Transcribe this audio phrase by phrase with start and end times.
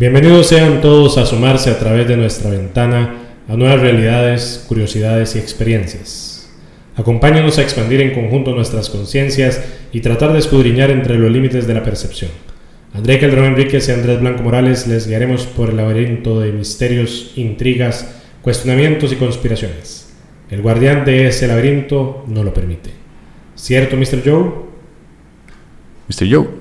[0.00, 3.16] Bienvenidos sean todos a sumarse a través de nuestra ventana
[3.46, 6.50] a nuevas realidades, curiosidades y experiencias.
[6.96, 9.62] Acompáñanos a expandir en conjunto nuestras conciencias
[9.92, 12.30] y tratar de escudriñar entre los límites de la percepción.
[12.94, 18.22] André Calderón Enríquez y Andrés Blanco Morales les guiaremos por el laberinto de misterios, intrigas,
[18.40, 20.14] cuestionamientos y conspiraciones.
[20.50, 22.88] El guardián de ese laberinto no lo permite.
[23.54, 24.22] ¿Cierto, Mr.
[24.24, 24.50] Joe?
[26.08, 26.34] Mr.
[26.34, 26.59] Joe.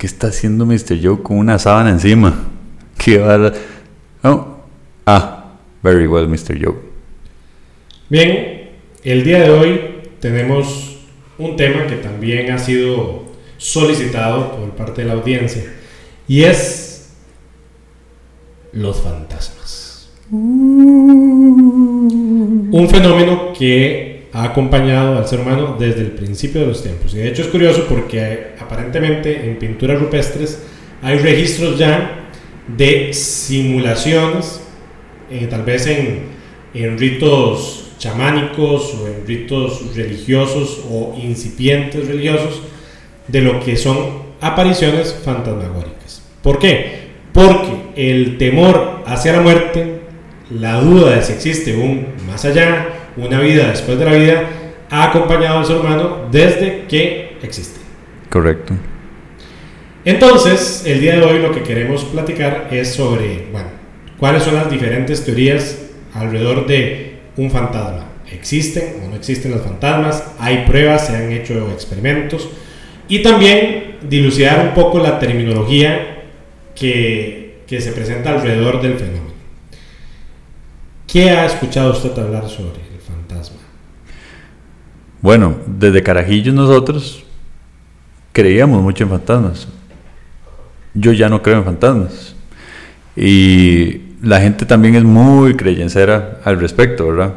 [0.00, 0.98] ¿Qué está haciendo Mr.
[1.02, 2.48] Joe con una sábana encima?
[2.96, 3.52] ¿Qué va
[4.22, 4.46] Oh.
[5.04, 6.58] Ah, very well, Mr.
[6.58, 6.76] Joe.
[8.08, 8.70] Bien,
[9.04, 9.80] el día de hoy
[10.18, 11.00] tenemos
[11.36, 13.24] un tema que también ha sido
[13.58, 15.64] solicitado por parte de la audiencia
[16.26, 17.10] y es
[18.72, 20.10] los fantasmas.
[20.30, 21.98] Un
[22.90, 27.14] fenómeno que ha acompañado al ser humano desde el principio de los tiempos.
[27.14, 30.62] Y de hecho es curioso porque aparentemente en pinturas rupestres
[31.02, 32.28] hay registros ya
[32.68, 34.60] de simulaciones,
[35.30, 36.26] eh, tal vez en,
[36.74, 42.62] en ritos chamánicos o en ritos religiosos o incipientes religiosos,
[43.28, 46.22] de lo que son apariciones fantasmagóricas.
[46.42, 47.10] ¿Por qué?
[47.32, 50.00] Porque el temor hacia la muerte,
[50.50, 54.42] la duda de si existe un más allá, una vida después de la vida,
[54.90, 57.80] ha acompañado al ser humano desde que existe.
[58.28, 58.74] Correcto.
[60.04, 63.68] Entonces, el día de hoy lo que queremos platicar es sobre, bueno,
[64.18, 65.78] cuáles son las diferentes teorías
[66.14, 68.06] alrededor de un fantasma.
[68.32, 70.24] ¿Existen o no existen los fantasmas?
[70.38, 71.06] ¿Hay pruebas?
[71.06, 72.48] ¿Se han hecho experimentos?
[73.08, 76.24] Y también dilucidar un poco la terminología
[76.74, 79.34] que, que se presenta alrededor del fenómeno.
[81.06, 82.89] ¿Qué ha escuchado usted hablar sobre?
[85.22, 87.24] Bueno, desde Carajillos nosotros
[88.32, 89.68] creíamos mucho en fantasmas.
[90.94, 92.34] Yo ya no creo en fantasmas.
[93.16, 97.34] Y la gente también es muy creyencera al respecto, ¿verdad?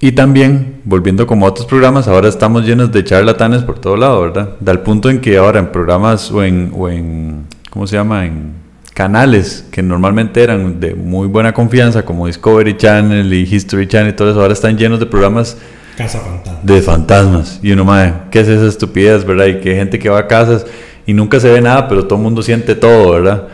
[0.00, 4.20] Y también, volviendo como a otros programas, ahora estamos llenos de charlatanes por todo lado,
[4.20, 4.50] ¿verdad?
[4.60, 8.26] Da punto en que ahora en programas o en, o en, ¿cómo se llama?
[8.26, 8.52] En
[8.92, 14.16] canales que normalmente eran de muy buena confianza, como Discovery Channel y History Channel y
[14.16, 15.56] todo eso, ahora están llenos de programas
[15.96, 16.60] Casa fantasma.
[16.62, 17.60] de fantasmas.
[17.62, 19.46] Y uno, madre, ¿qué es esa estupidez, verdad?
[19.46, 20.66] Y que hay gente que va a casas
[21.06, 23.48] y nunca se ve nada, pero todo el mundo siente todo, ¿verdad?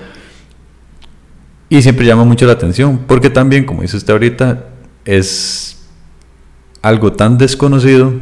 [1.68, 4.64] Y siempre llama mucho la atención, porque también, como dice usted ahorita,
[5.04, 5.86] es
[6.82, 8.12] algo tan desconocido,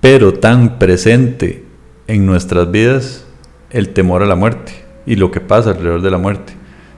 [0.00, 1.64] pero tan presente
[2.06, 3.24] en nuestras vidas,
[3.70, 4.72] el temor a la muerte
[5.06, 6.54] y lo que pasa alrededor de la muerte.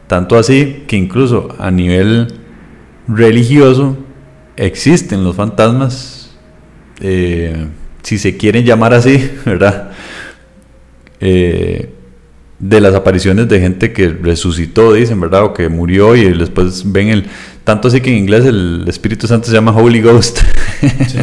[0.07, 2.35] Tanto así que incluso a nivel
[3.09, 3.97] religioso
[4.57, 6.12] existen los fantasmas,
[7.01, 7.67] eh,
[8.03, 9.91] si se quieren llamar así, ¿verdad?
[11.21, 11.91] Eh,
[12.59, 15.45] de las apariciones de gente que resucitó, dicen, ¿verdad?
[15.45, 17.27] O que murió y después ven el...
[17.65, 20.41] Tanto así que en inglés el Espíritu Santo se llama Holy Ghost.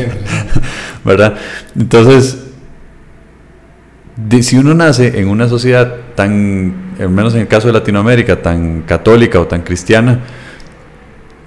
[1.06, 1.38] ¿Verdad?
[1.78, 2.40] Entonces,
[4.41, 8.81] si uno nace en una sociedad tan, al menos en el caso de Latinoamérica, tan
[8.81, 10.19] católica o tan cristiana,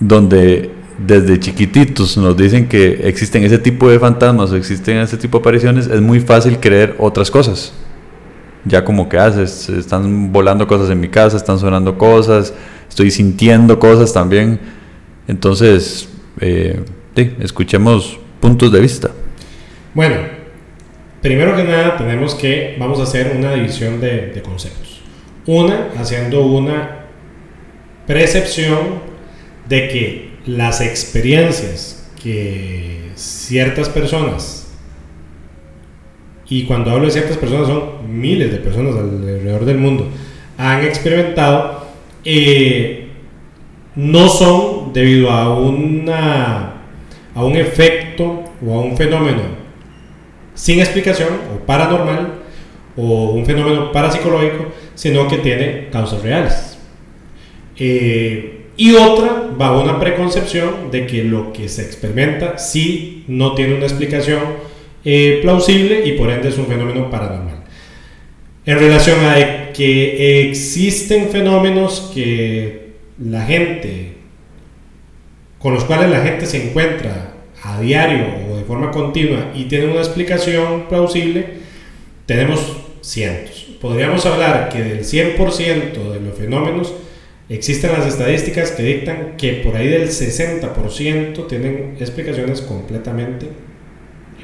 [0.00, 5.38] donde desde chiquititos nos dicen que existen ese tipo de fantasmas o existen ese tipo
[5.38, 7.72] de apariciones, es muy fácil creer otras cosas
[8.64, 12.54] ya como que haces, están volando cosas en mi casa, están sonando cosas,
[12.88, 14.60] estoy sintiendo cosas también.
[15.26, 16.08] Entonces,
[16.41, 16.81] eh,
[17.41, 19.10] escuchemos puntos de vista.
[19.94, 20.16] Bueno,
[21.20, 25.02] primero que nada tenemos que, vamos a hacer una división de conceptos.
[25.47, 27.06] Una, haciendo una
[28.06, 29.00] percepción
[29.69, 34.62] de que las experiencias que ciertas personas
[36.48, 40.08] y cuando hablo de ciertas personas son miles de personas alrededor del mundo,
[40.58, 41.86] han experimentado,
[42.26, 43.08] eh,
[43.97, 46.75] no son debido a, una,
[47.34, 49.40] a un efecto o a un fenómeno
[50.55, 52.34] sin explicación o paranormal
[52.96, 56.78] o un fenómeno parapsicológico, sino que tiene causas reales.
[57.78, 63.74] Eh, y otra, bajo una preconcepción de que lo que se experimenta sí no tiene
[63.74, 64.40] una explicación
[65.04, 67.64] eh, plausible y por ende es un fenómeno paranormal.
[68.64, 74.12] En relación a que existen fenómenos que la gente,
[75.58, 79.86] con los cuales la gente se encuentra a diario o de forma continua y tiene
[79.86, 81.46] una explicación plausible,
[82.26, 83.66] tenemos cientos.
[83.80, 86.92] Podríamos hablar que del 100% de los fenómenos
[87.54, 93.46] existen las estadísticas que dictan que por ahí del 60% tienen explicaciones completamente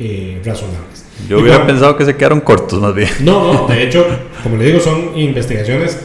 [0.00, 1.04] eh, razonables.
[1.28, 3.08] Yo hubiera pensado que se quedaron cortos más bien.
[3.20, 4.06] No, no, de hecho,
[4.42, 5.98] como le digo, son investigaciones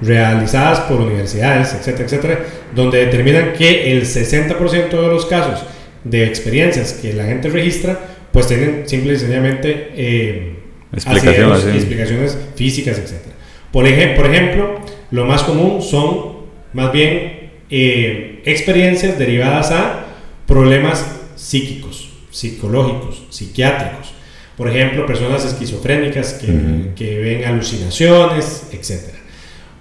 [0.00, 2.44] realizadas por universidades, etcétera, etcétera,
[2.74, 5.64] donde determinan que el 60% de los casos
[6.04, 7.98] de experiencias que la gente registra,
[8.32, 10.54] pues tienen simple y sencillamente eh,
[10.92, 11.68] Explicaciones, sí.
[11.70, 13.34] explicaciones físicas, etcétera.
[13.72, 14.80] Por, ej- por ejemplo,
[15.10, 16.37] lo más común son
[16.72, 20.06] más bien eh, experiencias derivadas a
[20.46, 21.04] problemas
[21.36, 24.12] psíquicos, psicológicos, psiquiátricos.
[24.56, 26.94] Por ejemplo, personas esquizofrénicas que, Ujú.
[26.96, 29.14] que ven alucinaciones, etc.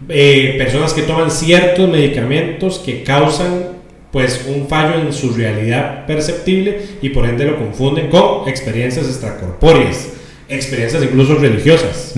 [0.09, 3.77] Eh, personas que toman ciertos medicamentos que causan
[4.11, 10.09] pues un fallo en su realidad perceptible y por ende lo confunden con experiencias extracorpóreas,
[10.47, 12.13] experiencias incluso religiosas.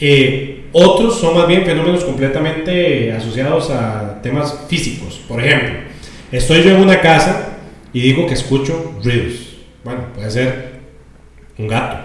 [0.00, 5.20] Eh, otros son más bien fenómenos completamente asociados a temas físicos.
[5.26, 5.80] Por ejemplo,
[6.30, 7.58] estoy yo en una casa
[7.92, 9.56] y digo que escucho ruidos.
[9.84, 10.80] Bueno, puede ser
[11.58, 11.98] un gato,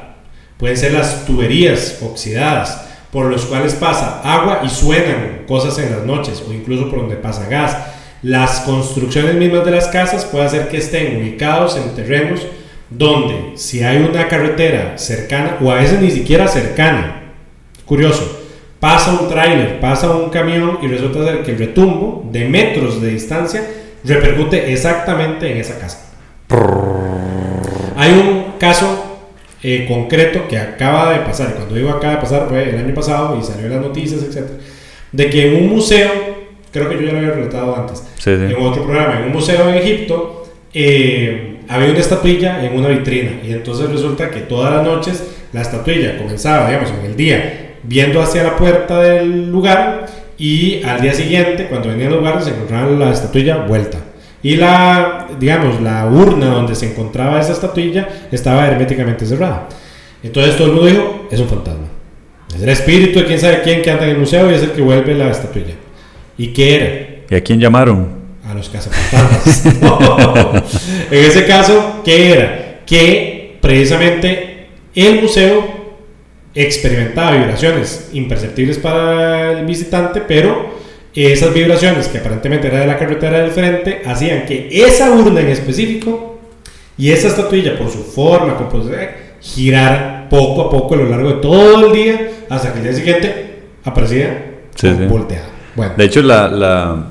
[0.58, 6.06] pueden ser las tuberías oxidadas por los cuales pasa agua y suenan cosas en las
[6.06, 7.78] noches o incluso por donde pasa gas.
[8.22, 12.42] Las construcciones mismas de las casas puede hacer que estén ubicados en terrenos
[12.90, 17.34] donde si hay una carretera cercana o a veces ni siquiera cercana,
[17.86, 18.45] curioso,
[18.86, 23.08] pasa un tráiler, pasa un camión y resulta ser que el retumbo de metros de
[23.08, 23.66] distancia
[24.04, 26.06] repercute exactamente en esa casa.
[27.96, 29.24] Hay un caso
[29.64, 32.94] eh, concreto que acaba de pasar, y cuando digo acaba de pasar fue el año
[32.94, 34.52] pasado y salió en las noticias, etc.
[35.12, 36.12] De que en un museo,
[36.72, 38.54] creo que yo ya lo había relatado antes, Sí, sí.
[38.54, 40.46] en otro programa, en un museo en Egipto,
[40.76, 45.24] eh, había una estatuilla en una vitrina y entonces resulta que todas las noches
[45.54, 51.02] la estatuilla comenzaba, digamos, en el día, viendo hacia la puerta del lugar y al
[51.02, 53.98] día siguiente, cuando venía al lugar, se encontraba la estatuilla vuelta.
[54.44, 59.68] Y la, digamos, la urna donde se encontraba esa estatuilla estaba herméticamente cerrada.
[60.22, 61.88] Entonces todo el mundo dijo, es un fantasma.
[62.56, 64.72] Es el espíritu de quién sabe quién que anda en el museo y es el
[64.72, 65.74] que vuelve la estatuilla.
[66.38, 67.26] ¿Y qué era?
[67.30, 68.26] ¿Y a quién llamaron?
[68.48, 69.66] a los cazafantasmas.
[69.82, 70.54] No.
[71.12, 72.82] En ese caso, ¿qué era?
[72.86, 75.75] Que precisamente el museo
[76.56, 80.74] experimentaba vibraciones imperceptibles para el visitante, pero
[81.14, 85.48] esas vibraciones que aparentemente era de la carretera del frente hacían que esa urna en
[85.50, 86.40] específico
[86.98, 89.00] y esa estatuilla por su forma, composición,
[89.42, 92.94] girara poco a poco a lo largo de todo el día hasta que el día
[92.94, 95.06] siguiente aparecía Sí, sí.
[95.08, 95.48] volteada.
[95.76, 97.06] Bueno, De hecho, la, la-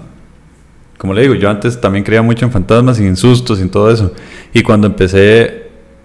[0.99, 4.13] como le digo, yo antes también creía mucho en fantasmas, sin sustos, sin todo eso.
[4.55, 5.65] Y cuando empecé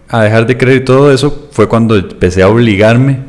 [0.10, 3.20] a dejar de creer y todo eso, fue cuando empecé a obligarme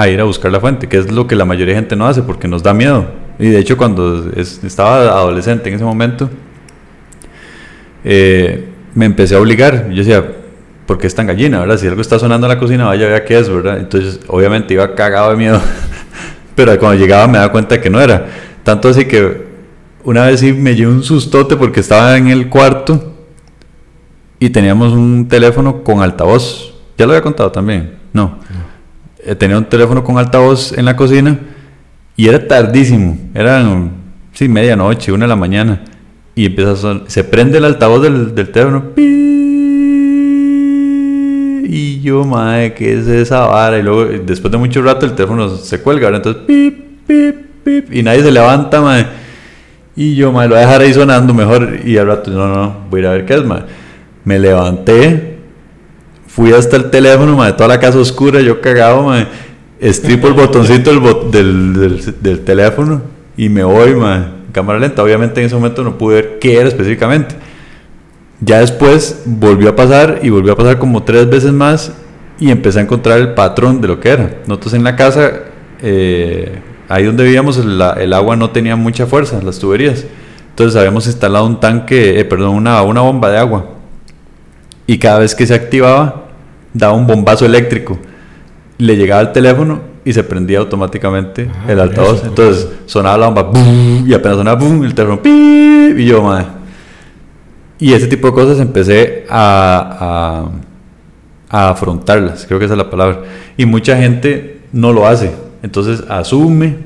[0.00, 2.06] a ir a buscar la fuente, que es lo que la mayoría de gente no
[2.06, 3.06] hace porque nos da miedo.
[3.38, 6.30] Y de hecho, cuando es- estaba adolescente en ese momento,
[8.04, 9.88] eh, me empecé a obligar.
[9.90, 10.24] Yo decía,
[10.86, 11.76] ¿por qué es tan gallina, verdad?
[11.78, 13.78] Si algo está sonando en la cocina, vaya a ver qué es, ¿verdad?
[13.78, 15.60] Entonces, obviamente iba cagado de miedo.
[16.54, 18.26] Pero cuando llegaba me daba cuenta que no era.
[18.64, 19.46] Tanto así que
[20.04, 23.14] una vez sí me llevé un sustote porque estaba en el cuarto
[24.40, 26.74] y teníamos un teléfono con altavoz.
[26.96, 27.96] Ya lo había contado también.
[28.12, 28.38] No.
[28.50, 28.54] Eh,
[29.38, 31.38] tenía un teléfono con altavoz en la cocina
[32.16, 33.16] y era tardísimo.
[33.34, 33.90] Eran,
[34.32, 35.82] sí, medianoche, una de la mañana.
[36.34, 38.84] Y empieza a son- se prende el altavoz del, del teléfono.
[41.70, 43.78] Y yo, madre, ¿qué es esa vara?
[43.78, 46.10] Y luego, eh, después de mucho rato, el teléfono se cuelga.
[46.10, 46.26] ¿verdad?
[46.26, 47.92] Entonces, pip, pip, pip.
[47.94, 49.06] Y nadie se levanta, madre.
[49.96, 51.80] Y yo, madre, lo voy a dejar ahí sonando mejor.
[51.84, 53.64] Y al rato, no, no, voy a ir a ver qué es, madre.
[54.24, 55.37] Me levanté,
[56.38, 59.26] fui hasta el teléfono, madre, toda la casa oscura, yo cagado, madre.
[59.80, 63.02] Estripo el botoncito del, bot- del, del- del teléfono
[63.36, 63.96] y me voy,
[64.52, 65.02] Cámara lenta.
[65.02, 67.34] Obviamente en ese momento no pude ver qué era específicamente.
[68.40, 71.92] Ya después volvió a pasar y volvió a pasar como tres veces más
[72.38, 74.36] y empecé a encontrar el patrón de lo que era.
[74.46, 75.32] Nosotros en la casa,
[75.82, 80.04] eh, ahí donde vivíamos, el, el agua no tenía mucha fuerza, las tuberías.
[80.50, 83.70] Entonces habíamos instalado un tanque, eh, perdón, una, una bomba de agua.
[84.86, 86.27] Y cada vez que se activaba,
[86.74, 87.98] daba un bombazo eléctrico.
[88.78, 92.18] Le llegaba al teléfono y se prendía automáticamente Ah, el altavoz.
[92.18, 93.60] eso, Entonces sonaba la bomba,
[94.06, 94.84] y apenas sonaba, ¡bum!
[94.84, 95.98] el teléfono, ¡pip!
[95.98, 96.46] y yo, madre.
[97.80, 100.48] Y ese tipo de cosas empecé a,
[101.50, 103.20] a, a afrontarlas, creo que esa es la palabra.
[103.56, 105.32] Y mucha gente no lo hace.
[105.62, 106.76] Entonces asume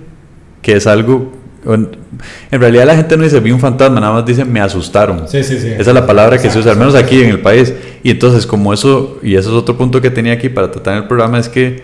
[0.63, 1.33] que es algo...
[1.65, 5.29] En realidad la gente no dice vi un fantasma, nada más dice me asustaron.
[5.29, 5.69] Sí, sí, sí.
[5.69, 7.73] Esa es la palabra que se usa, al menos Exacto, aquí en el país.
[8.03, 11.03] Y entonces como eso, y eso es otro punto que tenía aquí para tratar en
[11.03, 11.83] el programa, es que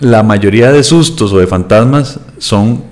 [0.00, 2.82] la mayoría de sustos o de fantasmas son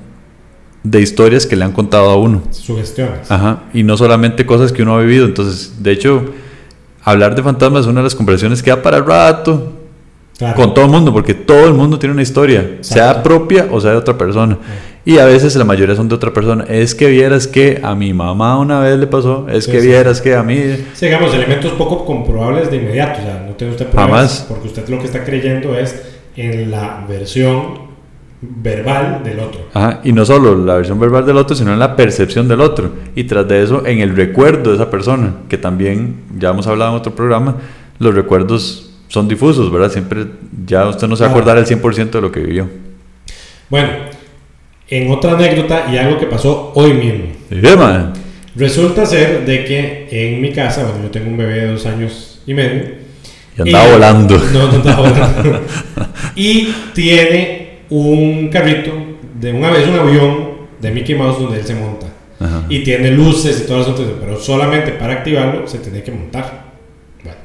[0.85, 2.42] de historias que le han contado a uno.
[2.50, 3.30] Sugestiones.
[3.30, 5.25] Ajá, y no solamente cosas que uno ha vivido.
[5.26, 6.26] Entonces, de hecho,
[7.02, 9.73] hablar de fantasmas es una de las conversaciones que da para el rato
[10.37, 10.56] Claro.
[10.56, 13.23] con todo el mundo, porque todo el mundo tiene una historia, sea Exacto.
[13.23, 14.59] propia o sea de otra persona.
[15.06, 16.64] Y a veces la mayoría son de otra persona.
[16.68, 19.46] Es que vieras que a mi mamá una vez le pasó.
[19.50, 19.87] Es Sí, que sí.
[19.88, 20.56] vieras que a mí.
[20.94, 23.20] Sí, digamos, elementos poco comprobables de inmediato.
[23.20, 23.87] O sea, no tiene usted.
[23.94, 24.46] Jamás.
[24.49, 25.94] Porque usted lo que está creyendo es
[26.37, 27.84] en la versión
[28.40, 29.61] verbal del otro.
[29.75, 32.90] Ajá, y no solo la versión verbal del otro, sino en la percepción del otro.
[33.14, 36.92] Y tras de eso, en el recuerdo de esa persona, que también ya hemos hablado
[36.92, 37.56] en otro programa,
[37.99, 39.90] los recuerdos son difusos, ¿verdad?
[39.92, 40.26] Siempre
[40.66, 42.68] ya usted no se va a acordar al 100% de lo que vivió.
[43.70, 43.88] Bueno,
[44.96, 47.24] en otra anécdota y algo que pasó hoy mismo.
[48.56, 52.40] Resulta ser de que en mi casa, bueno, yo tengo un bebé de dos años
[52.46, 52.82] y medio.
[53.58, 54.38] Y andaba Y- volando.
[54.52, 55.60] No, no estaba volando.
[56.36, 58.92] y tiene un carrito,
[59.40, 62.06] de una vez un avión de Mickey Mouse donde él se monta.
[62.38, 62.64] Ajá.
[62.68, 66.64] Y tiene luces y todas las otras, pero solamente para activarlo se tiene que montar.
[67.22, 67.38] Bueno,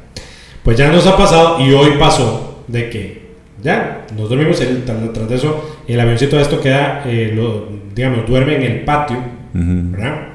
[0.64, 3.19] pues ya nos ha pasado y hoy pasó de que
[3.64, 8.26] ya nos dormimos, el, tras de eso el avioncito de esto queda, eh, lo- digamos,
[8.28, 9.92] duerme en el patio, Ujú.
[9.92, 10.28] ¿verdad?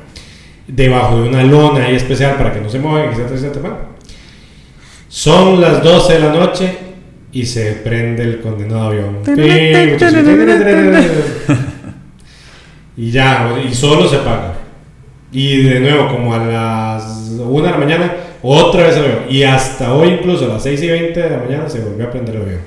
[0.67, 3.61] Debajo de una lona ahí especial para que no se muevan, etcétera, etcétera.
[3.61, 3.77] Bueno,
[5.09, 6.73] son las 12 de la noche
[7.33, 9.19] y se prende el condenado avión.
[12.97, 14.55] Y ya, y solo se apaga.
[15.33, 18.13] Y de nuevo, como a las 1 de la mañana,
[18.43, 19.19] otra vez el avión.
[19.29, 22.11] Y hasta hoy, incluso a las 6 y 20 de la mañana, se volvió a
[22.11, 22.61] prender el avión.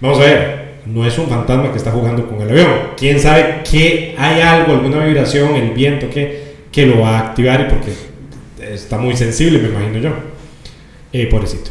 [0.00, 2.68] Vamos a ver, no es un fantasma que está jugando con el avión.
[2.96, 7.60] Quién sabe que hay algo, alguna vibración, el viento que, que lo va a activar
[7.60, 7.92] y porque
[8.74, 10.10] está muy sensible, me imagino yo.
[11.12, 11.70] Eh, pobrecito.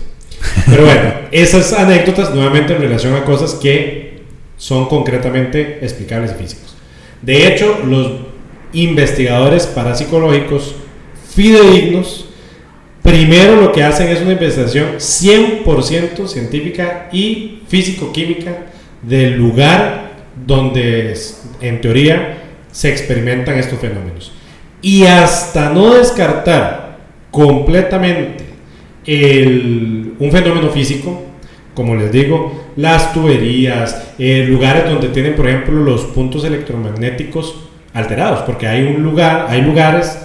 [0.69, 4.21] Pero bueno, esas anécdotas nuevamente en relación a cosas que
[4.57, 6.75] son concretamente explicables y físicos.
[7.21, 8.11] De hecho, los
[8.73, 10.75] investigadores parapsicológicos
[11.33, 12.26] fidedignos,
[13.07, 18.65] primero lo que hacen es una investigación 100% científica y físico-química
[19.01, 20.11] del lugar
[20.45, 21.15] donde
[21.61, 22.37] en teoría
[22.69, 24.33] se experimentan estos fenómenos.
[24.81, 26.97] Y hasta no descartar
[27.31, 28.43] completamente
[29.05, 31.23] el- un fenómeno físico,
[31.73, 37.55] como les digo, las tuberías, eh, lugares donde tienen, por ejemplo, los puntos electromagnéticos
[37.93, 40.17] alterados, porque hay un lugar, hay lugares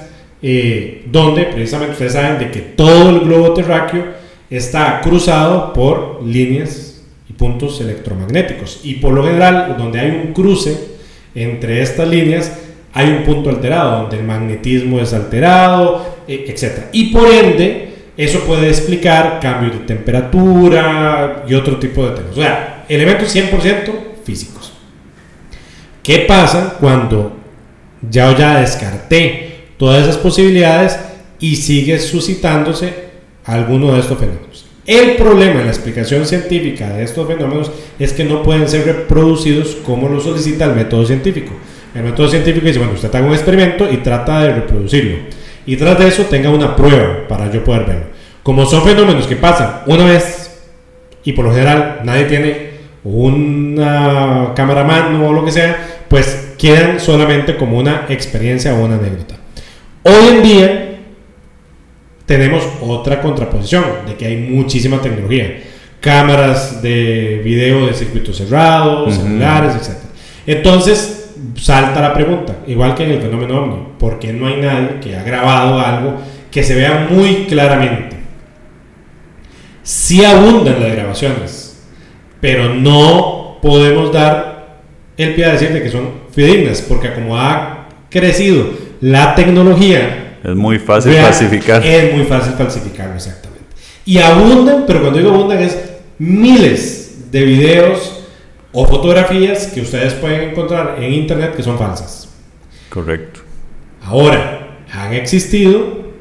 [0.43, 4.07] eh, donde precisamente ustedes saben de que todo el globo terráqueo
[4.51, 10.77] está cruzado por líneas y puntos electromagnéticos y por lo general donde hay un cruce
[11.35, 12.53] entre estas líneas
[12.95, 16.89] hay un punto alterado donde el magnetismo es alterado, eh, etc.
[16.93, 22.33] Y por ende eso puede explicar cambios de temperatura y otro tipo de temas.
[22.33, 23.93] O sea, elementos 100%
[24.25, 24.73] físicos.
[26.03, 27.37] ¿Qué pasa cuando
[28.11, 29.52] ya ya descarté
[29.83, 30.97] todas esas posibilidades
[31.41, 32.95] y sigue suscitándose
[33.45, 34.65] alguno de estos fenómenos?
[34.87, 39.77] El problema en la explicación científica de estos fenómenos es que no pueden ser reproducidos
[39.85, 41.55] como lo solicita el método científico.
[41.97, 45.17] El método científico dice, bueno, usted haga un experimento y trata de reproducirlo.
[45.67, 48.05] Y tras de eso tenga una prueba para yo poder verlo.
[48.45, 50.61] Como son fenómenos que pasan una vez
[51.25, 52.71] y por lo general nadie tiene
[53.03, 58.95] una cámara mano o lo que sea, pues quedan solamente como una experiencia o una
[58.95, 59.42] anécdota.
[60.05, 60.99] Hoy en día
[62.27, 65.63] tenemos otra contraposición de que hay muchísima tecnología.
[66.01, 69.99] Cámaras de video de circuitos cerrados, celulares, etc.
[70.47, 74.99] Entonces salta la pregunta, igual que en el fenómeno ovni, ¿por qué no hay nadie
[75.01, 76.17] que ha grabado algo
[76.51, 78.17] que se vea muy claramente?
[79.85, 81.81] Sí abundan las grabaciones,
[82.41, 84.81] pero no podemos dar
[85.17, 90.55] el pie a decir de que son fidedignas, porque como ha crecido la tecnología, Es
[90.55, 91.85] muy fácil real, falsificar.
[91.85, 93.65] Es muy fácil falsificarlo, exactamente.
[94.07, 95.77] Y abundan, pero cuando digo abundan es
[96.19, 98.21] miles de videos
[98.71, 102.29] o fotografías que ustedes pueden encontrar en internet que son falsas.
[102.89, 103.41] Correcto.
[104.05, 106.13] Ahora, han existido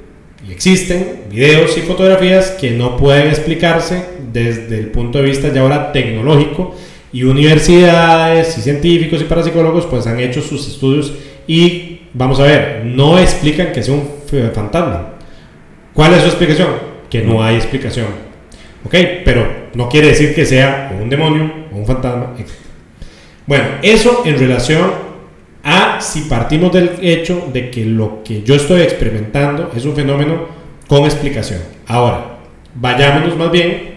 [0.48, 5.62] y existen videos y fotografías que no pueden explicarse desde el punto de vista ya
[5.62, 6.76] ahora tecnológico
[7.14, 11.14] y universidades y científicos y parapsicólogos pues han hecho sus estudios
[11.46, 14.10] y vamos a ver, no explican que sea un
[14.54, 15.14] fantasma.
[15.94, 16.70] ¿Cuál es su explicación?
[17.10, 18.08] Que no hay explicación.
[18.86, 18.96] ¿Ok?
[19.26, 22.34] Pero no quiere decir que sea un demonio o un fantasma.
[23.46, 24.92] Bueno, eso en relación
[25.64, 30.46] a si partimos del hecho de que lo que yo estoy experimentando es un fenómeno
[30.88, 31.60] con explicación.
[31.88, 32.38] Ahora,
[32.76, 33.92] vayámonos más bien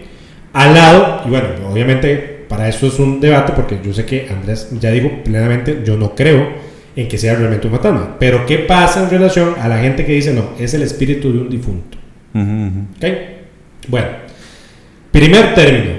[0.53, 4.69] al lado, y bueno, obviamente para eso es un debate, porque yo sé que Andrés
[4.79, 6.47] ya dijo plenamente, yo no creo
[6.95, 8.15] en que sea realmente un fantasma.
[8.19, 11.39] Pero ¿qué pasa en relación a la gente que dice, no, es el espíritu de
[11.39, 11.97] un difunto?
[12.33, 12.79] Ujú, ujú.
[12.97, 13.05] ¿Ok?
[13.87, 14.07] Bueno,
[15.11, 15.93] primer término,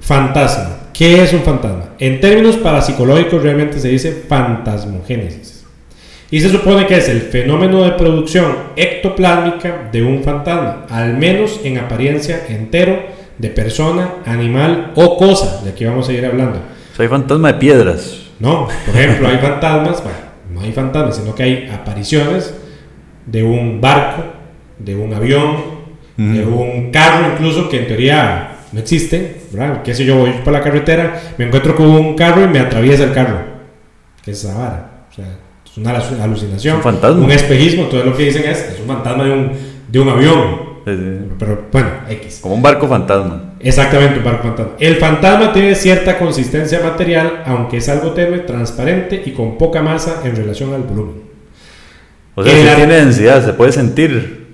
[0.00, 0.76] fantasma.
[0.92, 1.90] ¿Qué es un fantasma?
[1.98, 5.64] En términos parapsicológicos realmente se dice fantasmogénesis.
[6.30, 11.60] Y se supone que es el fenómeno de producción ectoplásmica de un fantasma, al menos
[11.64, 13.00] en apariencia entero,
[13.38, 15.62] de persona, animal o cosa.
[15.62, 16.60] De aquí vamos a ir hablando.
[16.98, 18.27] Hay fantasma de piedras.
[18.40, 20.18] No, por ejemplo, hay fantasmas, bueno,
[20.52, 22.54] no hay fantasmas, sino que hay apariciones
[23.26, 24.24] de un barco,
[24.78, 25.78] de un avión,
[26.16, 29.82] de un carro incluso que en teoría no existe, ¿verdad?
[29.82, 33.04] Qué sé yo, voy por la carretera, me encuentro con un carro y me atraviesa
[33.04, 33.38] el carro.
[34.22, 35.06] ¿Qué es esa vara?
[35.10, 35.26] O sea,
[35.64, 36.76] es una alucinación.
[36.76, 37.24] un fantasma.
[37.24, 39.52] Un espejismo, todo lo que dicen es, es un fantasma de un,
[39.88, 40.67] de un avión.
[41.38, 42.38] Pero bueno, X.
[42.40, 43.54] Como un barco fantasma.
[43.60, 44.72] Exactamente, un barco fantasma.
[44.78, 50.22] El fantasma tiene cierta consistencia material, aunque es algo tenue, transparente y con poca masa
[50.24, 51.22] en relación al volumen.
[52.34, 54.46] O sea, si tiene densidad, se puede sentir.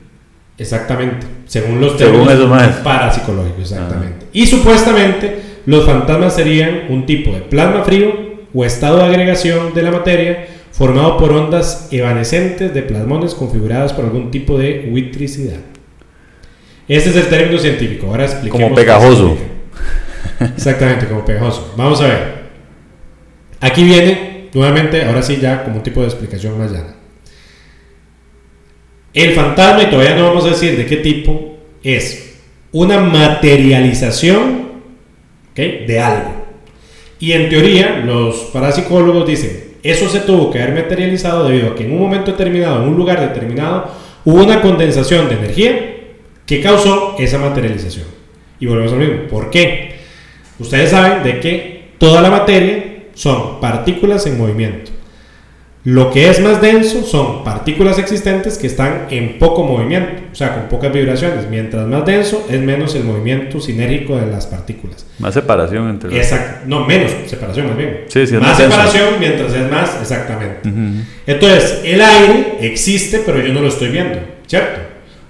[0.56, 4.26] Exactamente, según los según términos parapsicológicos, exactamente.
[4.32, 8.12] Y supuestamente los fantasmas serían un tipo de plasma frío
[8.54, 14.04] o estado de agregación de la materia formado por ondas evanescentes de plasmones configuradas por
[14.04, 15.60] algún tipo de witricidad.
[16.88, 18.08] Ese es el término científico.
[18.08, 18.62] Ahora expliquemos.
[18.62, 19.36] Como pegajoso.
[20.40, 21.74] Exactamente, como pegajoso.
[21.76, 22.44] Vamos a ver.
[23.60, 26.94] Aquí viene, nuevamente, ahora sí ya como un tipo de explicación más llana.
[29.14, 32.40] El fantasma, y todavía no vamos a decir de qué tipo, es
[32.72, 34.64] una materialización
[35.54, 36.46] de algo.
[37.20, 41.84] Y en teoría, los parapsicólogos dicen, eso se tuvo que haber materializado debido a que
[41.84, 43.90] en un momento determinado, en un lugar determinado,
[44.24, 45.93] hubo una condensación de energía
[46.46, 48.06] ¿Qué causó esa materialización?
[48.60, 49.26] Y volvemos al mismo.
[49.28, 49.96] ¿Por qué?
[50.58, 52.84] Ustedes saben de que toda la materia
[53.14, 54.90] son partículas en movimiento.
[55.84, 60.54] Lo que es más denso son partículas existentes que están en poco movimiento, o sea,
[60.54, 61.46] con pocas vibraciones.
[61.50, 65.04] Mientras más denso es menos el movimiento sinérgico de las partículas.
[65.18, 66.18] Más separación entre los...
[66.18, 68.00] Exacto, no, menos separación más bien.
[68.08, 70.70] Sí, sí, más, separación mientras es más, exactamente.
[71.26, 74.80] Entonces, el aire existe, pero yo no lo estoy viendo, ¿cierto?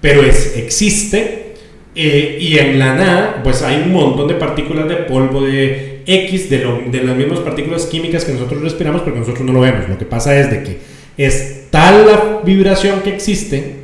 [0.05, 1.55] Pero es, existe
[1.95, 6.51] eh, y en la nada pues hay un montón de partículas de polvo de X,
[6.51, 6.59] de,
[6.91, 9.89] de las mismas partículas químicas que nosotros respiramos, pero nosotros no lo vemos.
[9.89, 10.79] Lo que pasa es de que
[11.17, 13.77] es tal la vibración que existe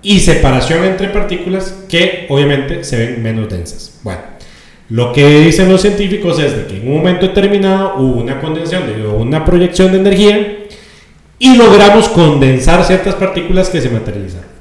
[0.00, 4.00] y separación entre partículas que obviamente se ven menos densas.
[4.02, 4.20] Bueno,
[4.88, 8.84] lo que dicen los científicos es de que en un momento determinado hubo una condensación,
[9.04, 10.56] o una proyección de energía
[11.38, 14.57] y logramos condensar ciertas partículas que se materializaron.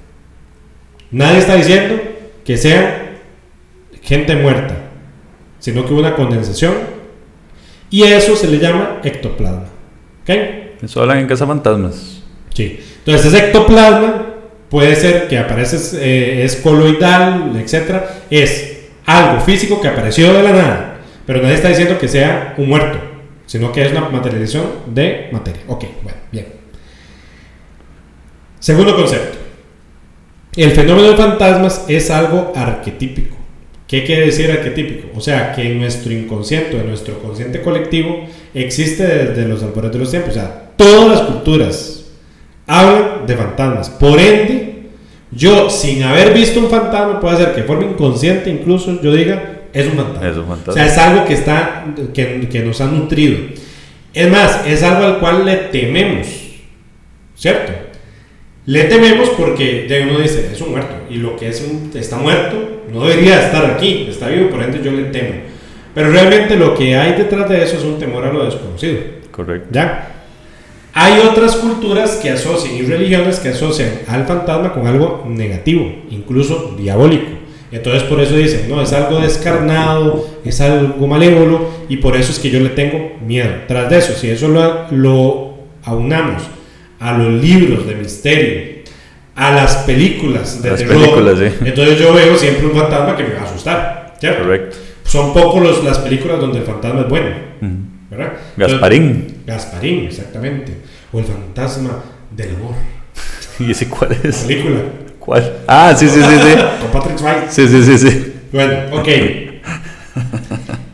[1.12, 2.00] Nadie está diciendo
[2.44, 3.18] que sea
[4.02, 4.76] gente muerta,
[5.60, 6.74] sino que hubo una condensación
[7.90, 9.66] y eso se le llama ectoplasma.
[10.24, 10.30] ¿Ok?
[10.84, 12.24] Eso hablan en Casa Fantasmas.
[12.54, 12.80] Sí.
[13.00, 14.26] Entonces, ese ectoplasma
[14.70, 18.02] puede ser que aparece, eh, es coloidal, etc.
[18.30, 22.68] Es algo físico que apareció de la nada, pero nadie está diciendo que sea un
[22.68, 23.00] muerto,
[23.46, 25.62] sino que es una materialización de materia.
[25.68, 26.48] Ok, bueno, bien.
[28.60, 29.47] Segundo concepto.
[30.58, 33.38] El fenómeno de fantasmas es algo arquetípico.
[33.88, 35.10] ¿Qué quiere decir arquetípico?
[35.16, 40.00] O sea, que en nuestro inconsciente, en nuestro consciente colectivo, existe desde los albores de
[40.00, 40.32] los tiempos.
[40.32, 42.06] O sea, todas las culturas
[42.66, 43.92] hablan de fantasmas.
[43.92, 44.88] Por ende,
[45.32, 49.62] yo, sin haber visto un fantasma, puede ser que de forma inconsciente incluso yo diga,
[49.72, 50.28] es un fantasma.
[50.28, 50.72] Es un fantasma.
[50.72, 53.38] O sea, es algo que, está, que, que nos ha nutrido.
[54.12, 56.28] Es más, es algo al cual le tememos.
[57.36, 57.87] ¿Cierto?
[58.68, 60.94] Le tememos porque ya uno dice, es un muerto.
[61.10, 64.82] Y lo que es un, está muerto no debería estar aquí, está vivo, por ende
[64.84, 65.36] yo le temo.
[65.96, 68.98] Pero realmente lo que hay detrás de eso es un temor a lo desconocido.
[69.32, 69.70] Correcto.
[69.72, 70.26] ¿Ya?
[70.94, 76.76] Hay otras culturas que asocian y religiones que asocian al fantasma con algo negativo, incluso
[76.78, 77.38] diabólico.
[77.72, 82.40] Entonces por eso dicen, no, es algo descarnado, es algo malévolo y por eso es
[82.40, 83.50] que yo le tengo miedo.
[83.66, 85.54] Tras de eso, si eso lo, lo
[85.86, 86.57] aunamos
[87.00, 88.84] a los libros de misterio,
[89.36, 91.52] a las películas de terror.
[91.66, 94.16] Entonces yo veo siempre un fantasma que me va a asustar.
[94.20, 94.78] Correcto.
[95.04, 97.36] Son pocos las películas donde el fantasma es bueno.
[98.10, 98.34] ¿verdad?
[98.56, 99.44] Gasparín.
[99.46, 100.74] Gasparín, exactamente.
[101.12, 102.74] O el fantasma del amor.
[103.60, 104.42] ¿Y ese cuál es?
[104.42, 104.80] La película.
[105.20, 105.54] ¿Cuál?
[105.68, 106.56] Ah, sí, sí, sí, sí.
[106.82, 107.52] Con Patrick Swayze.
[107.52, 108.34] Sí, sí, sí, sí.
[108.52, 109.08] Bueno, ok.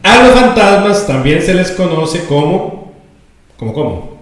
[0.03, 2.93] A los fantasmas también se les conoce como...
[3.57, 4.12] ¿Cómo cómo?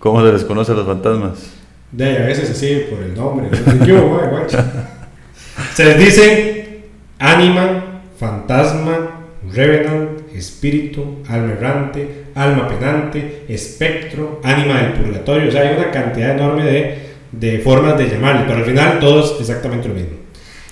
[0.00, 1.52] ¿Cómo se les conoce a los fantasmas?
[1.92, 3.50] De a veces así por el nombre.
[5.74, 6.84] se les dice
[7.18, 15.50] ánima, fantasma, revenant, espíritu, alma errante, alma penante, espectro, ánima del purgatorio.
[15.50, 16.98] O sea, hay una cantidad enorme de,
[17.32, 20.16] de formas de llamarle, pero al final todo es exactamente lo mismo.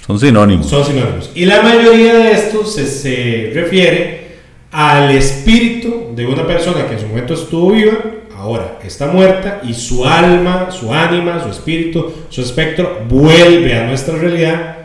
[0.06, 0.70] Son sinónimos.
[0.70, 1.32] Son sinónimos.
[1.34, 4.28] Y la mayoría de estos se, se refiere
[4.72, 7.98] al espíritu de una persona que en su momento estuvo viva,
[8.38, 14.16] ahora está muerta y su alma, su ánima, su espíritu, su espectro vuelve a nuestra
[14.16, 14.76] realidad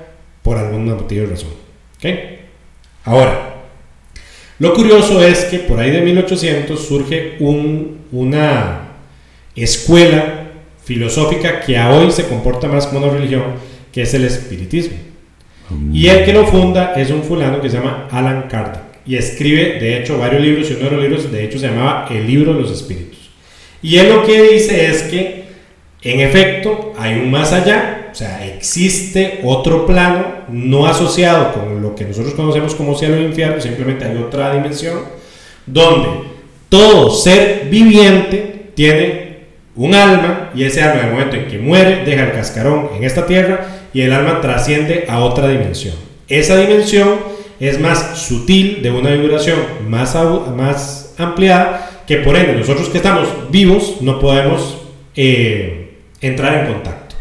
[0.41, 1.51] por algún motivo o razón.
[1.97, 2.05] ¿Ok?
[3.05, 3.53] Ahora,
[4.59, 8.89] lo curioso es que por ahí de 1800 surge un, una
[9.55, 10.51] escuela
[10.83, 13.43] filosófica que a hoy se comporta más como una religión,
[13.91, 14.97] que es el espiritismo.
[15.91, 19.79] Y el que lo funda es un fulano que se llama Alan Kardec y escribe
[19.79, 22.53] de hecho varios libros y uno de los libros de hecho se llamaba El libro
[22.53, 23.22] de los espíritus.
[23.83, 25.43] Y él lo que dice es que
[26.01, 31.93] en efecto hay un más allá, o sea, existe otro plano no asociado con lo
[31.93, 34.99] que nosotros conocemos como cielo y infierno, simplemente hay otra dimensión
[35.65, 36.09] donde
[36.69, 39.33] todo ser viviente tiene
[39.75, 43.03] un alma y ese alma en el momento en que muere deja el cascarón en
[43.03, 45.95] esta tierra y el alma trasciende a otra dimensión.
[46.27, 47.19] Esa dimensión
[47.59, 50.15] es más sutil, de una vibración más,
[50.55, 54.77] más ampliada, que por ende nosotros que estamos vivos no podemos
[55.15, 57.15] eh, entrar en contacto.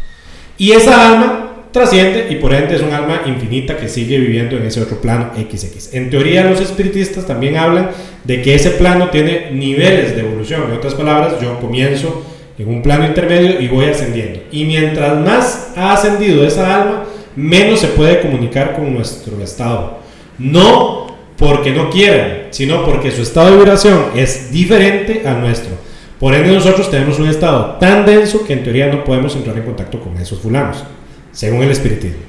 [0.57, 4.65] Y esa alma trasciende y por ende es un alma infinita que sigue viviendo en
[4.65, 5.93] ese otro plano XX.
[5.93, 7.89] En teoría los espiritistas también hablan
[8.23, 10.63] de que ese plano tiene niveles de evolución.
[10.67, 12.23] En otras palabras, yo comienzo
[12.57, 14.41] en un plano intermedio y voy ascendiendo.
[14.51, 19.97] Y mientras más ha ascendido esa alma, menos se puede comunicar con nuestro estado.
[20.37, 21.02] No
[21.37, 25.71] porque no quieran, sino porque su estado de vibración es diferente al nuestro.
[26.19, 29.63] Por ende nosotros tenemos un estado tan denso que en teoría no podemos entrar en
[29.63, 30.83] contacto con esos fulanos,
[31.31, 32.21] según el espiritismo.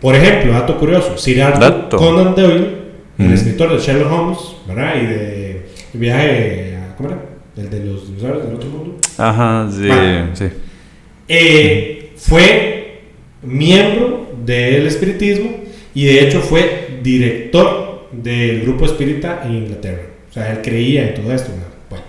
[0.00, 2.80] Por ejemplo, dato curioso, Sir Arthur Conan Doyle,
[3.18, 4.94] el escritor de Sherlock Holmes, ¿verdad?
[4.96, 7.30] Y de viaje, ¿cómo era?
[7.56, 8.98] el de los dinosaurios del otro mundo.
[9.18, 10.44] Ajá, sí.
[11.28, 13.02] Eh, fue
[13.42, 15.50] miembro del espiritismo
[15.94, 20.02] y de hecho fue director del grupo espírita en Inglaterra.
[20.30, 21.50] O sea, él creía en todo esto.
[21.88, 22.04] Bueno,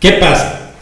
[0.00, 0.74] ¿qué pasa?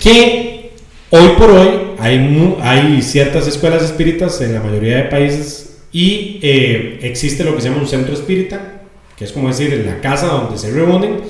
[0.00, 0.72] Que
[1.10, 1.68] hoy por hoy
[1.98, 7.62] hay, hay ciertas escuelas espíritas en la mayoría de países y eh, existe lo que
[7.62, 8.82] se llama un centro espírita,
[9.16, 11.20] que es como decir la casa donde se reúnen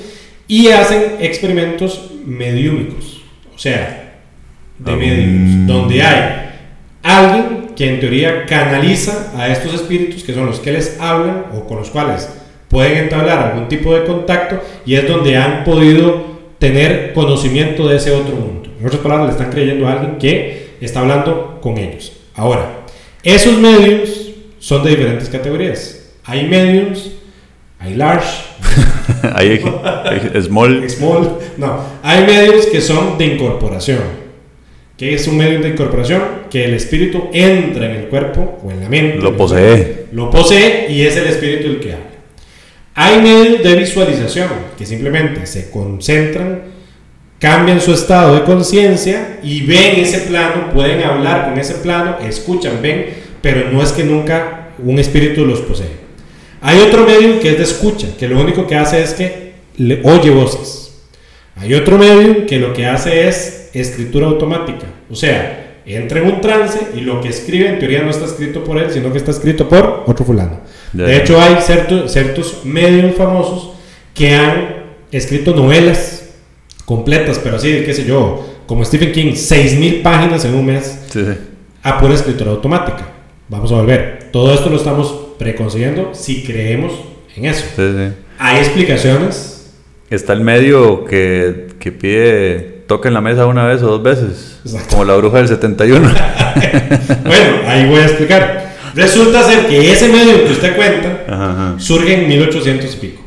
[0.49, 3.23] y hacen experimentos mediúmicos,
[3.55, 4.21] o sea,
[4.79, 5.67] de ah, medios, mm.
[5.67, 6.51] donde hay
[7.03, 11.67] alguien que en teoría canaliza a estos espíritus, que son los que les hablan o
[11.67, 12.29] con los cuales
[12.69, 16.25] pueden entablar algún tipo de contacto, y es donde han podido
[16.59, 18.71] tener conocimiento de ese otro mundo.
[18.81, 22.13] En otras palabras, le están creyendo a alguien que está hablando con ellos.
[22.35, 22.85] Ahora,
[23.23, 26.13] esos medios son de diferentes categorías.
[26.25, 27.13] Hay medios,
[27.79, 28.45] hay large,
[29.35, 29.61] hay,
[30.43, 30.89] small.
[30.89, 31.39] Small.
[31.57, 34.24] No, hay medios que son de incorporación.
[34.97, 36.23] ¿Qué es un medio de incorporación?
[36.49, 39.19] Que el espíritu entra en el cuerpo o en la mente.
[39.19, 40.07] Lo posee.
[40.13, 42.07] Lo posee y es el espíritu el que habla.
[42.95, 46.63] Hay medios de visualización que simplemente se concentran,
[47.41, 52.81] cambian su estado de conciencia y ven ese plano, pueden hablar con ese plano, escuchan,
[52.81, 53.07] ven,
[53.43, 56.05] pero no es que nunca un espíritu los posee.
[56.61, 60.01] Hay otro medio que es de escucha, que lo único que hace es que le
[60.05, 60.84] oye voces.
[61.57, 64.87] Hay otro medio que lo que hace es escritura automática.
[65.11, 68.65] O sea, entra en un trance y lo que escribe en teoría no está escrito
[68.65, 70.61] por él, sino que está escrito por otro fulano.
[70.93, 73.73] De hecho, hay ciertos, ciertos medios famosos
[74.15, 76.31] que han escrito novelas
[76.85, 80.99] completas, pero así, qué sé yo, como Stephen King, 6.000 páginas en un mes
[81.83, 83.09] a pura escritura automática.
[83.49, 84.31] Vamos a volver.
[84.33, 86.93] Todo esto lo estamos preconcediendo si creemos
[87.37, 87.65] en eso.
[88.39, 89.54] Hay explicaciones.
[90.11, 94.61] Está el medio que, que pide toca en la mesa una vez o dos veces,
[94.91, 96.01] como la bruja del 71.
[97.25, 98.75] bueno, ahí voy a explicar.
[98.95, 103.23] Resulta ser que ese medio que usted cuenta surge en 1800 y pico,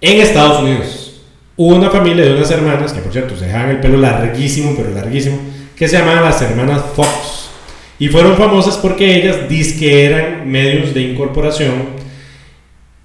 [0.00, 1.20] en Estados Unidos.
[1.54, 4.90] Hubo una familia de unas hermanas, que por cierto se dejaban el pelo larguísimo, pero
[4.90, 5.38] larguísimo,
[5.76, 7.50] que se llamaban las hermanas Fox.
[7.98, 9.36] Y fueron famosas porque ellas
[9.78, 12.01] que eran medios de incorporación.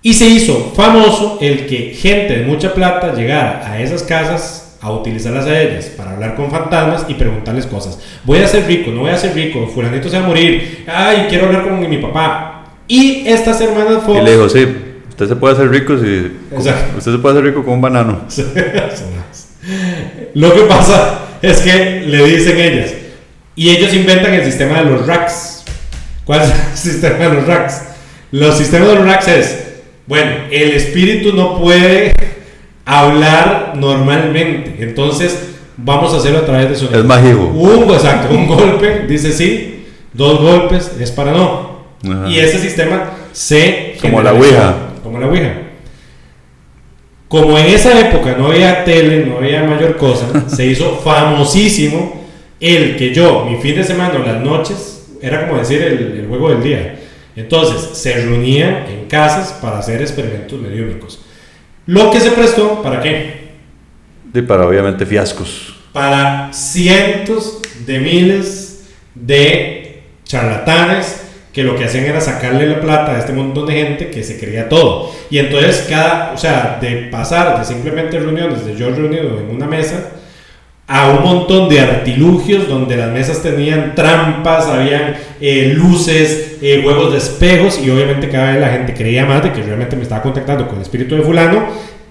[0.08, 4.90] Y se hizo famoso el que gente de mucha plata llegara a esas casas a
[4.90, 8.00] utilizarlas a ellas para hablar con fantasmas y preguntarles cosas.
[8.24, 11.26] Voy a ser rico, no voy a ser rico, fulanito se va a morir, ay,
[11.28, 12.64] quiero hablar con mi papá.
[12.88, 14.22] Y estas hermanas Fox...
[14.22, 14.66] Y le dijo, sí,
[15.10, 16.32] usted se puede hacer rico si...
[16.56, 18.22] Usted se puede hacer rico con un banano.
[20.36, 22.94] Lo que pasa es que le dicen ellas,
[23.58, 25.66] y ellos inventan el sistema de los racks.
[26.24, 27.82] ¿Cuál es el sistema de los racks?
[28.32, 29.67] Los sistemas de los racks es,
[30.08, 32.14] bueno, el espíritu no puede
[32.86, 36.86] hablar normalmente, entonces vamos a hacerlo a través de su...
[36.86, 37.48] Es mágico.
[37.48, 41.78] Un, exacto, un golpe, dice sí, dos golpes es para no.
[42.30, 43.98] Y ese sistema se...
[44.02, 44.76] Como la Ouija.
[45.04, 45.54] Como la Ouija.
[47.28, 52.26] Como en esa época no había tele, no había mayor cosa, se hizo famosísimo
[52.62, 56.28] el que yo, mi fin de semana o las noches, era como decir el, el
[56.28, 57.00] juego del día.
[57.38, 61.24] Entonces se reunían en casas para hacer experimentos mediúnicos.
[61.86, 63.50] Lo que se prestó, ¿para qué?
[64.34, 65.76] Y para obviamente fiascos.
[65.94, 71.22] Para cientos de miles de charlatanes
[71.54, 74.40] que lo que hacían era sacarle la plata a este montón de gente que se
[74.40, 75.12] creía todo.
[75.30, 79.68] Y entonces cada, o sea, de pasar de simplemente reuniones de yo reunido en una
[79.68, 80.12] mesa
[80.88, 87.12] a un montón de artilugios donde las mesas tenían trampas, habían eh, luces, eh, huevos
[87.12, 90.22] de espejos y obviamente cada vez la gente creía más de que realmente me estaba
[90.22, 91.66] contactando con el espíritu de fulano.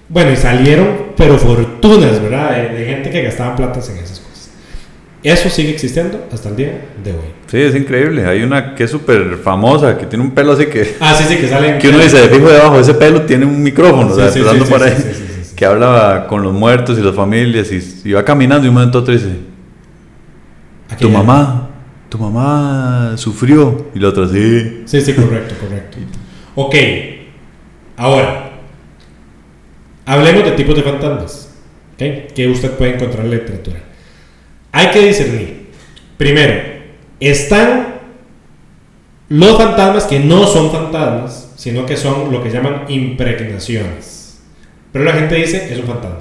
[0.08, 2.56] Bueno, y salieron, pero fortunas, ¿verdad?
[2.56, 4.50] De, de gente que gastaban platas en esas cosas.
[5.22, 7.34] Eso sigue existiendo hasta el día de hoy.
[7.48, 8.24] Sí, es increíble.
[8.26, 10.94] Hay una que es súper famosa, que tiene un pelo así que...
[11.00, 11.78] Ah, sí, sí, que salen...
[11.78, 14.30] Que uno dice, de fijo debajo de ese pelo tiene un micrófono, Sí, o sea,
[14.30, 18.24] sí, sí, sí, ahí, que habla con los muertos y las familias y, y va
[18.24, 19.30] caminando y un momento otro dice,
[21.00, 21.65] tu mamá,
[22.16, 23.86] tu mamá sufrió.
[23.94, 24.82] Y la otra, sí.
[24.86, 25.98] Sí, sí, correcto, correcto.
[26.54, 26.74] Ok,
[27.96, 28.50] ahora,
[30.06, 31.54] hablemos de tipos de fantasmas,
[31.94, 32.32] ¿ok?
[32.34, 33.80] Que usted puede encontrar en la literatura.
[34.72, 35.66] Hay que discernir.
[36.16, 36.54] Primero,
[37.20, 37.96] están
[39.28, 44.40] los fantasmas que no son fantasmas, sino que son lo que llaman impregnaciones.
[44.92, 46.20] Pero la gente dice es un fantasma.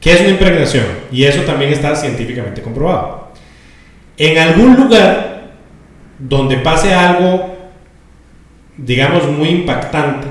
[0.00, 0.84] ¿Qué es una impregnación?
[1.12, 3.21] Y eso también está científicamente comprobado.
[4.22, 5.50] En algún lugar
[6.16, 7.56] donde pase algo,
[8.76, 10.28] digamos, muy impactante,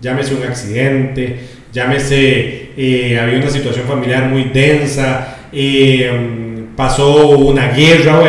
[0.00, 8.22] llámese un accidente, llámese, eh, había una situación familiar muy densa, eh, pasó una guerra,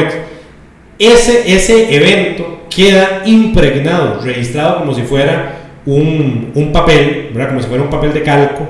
[0.99, 7.51] ese, ese evento queda impregnado, registrado como si fuera un, un papel, ¿verdad?
[7.51, 8.67] como si fuera un papel de calco,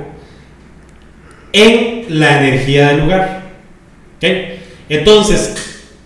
[1.52, 3.42] en la energía del lugar.
[4.18, 4.26] ¿ok?
[4.90, 5.65] Entonces,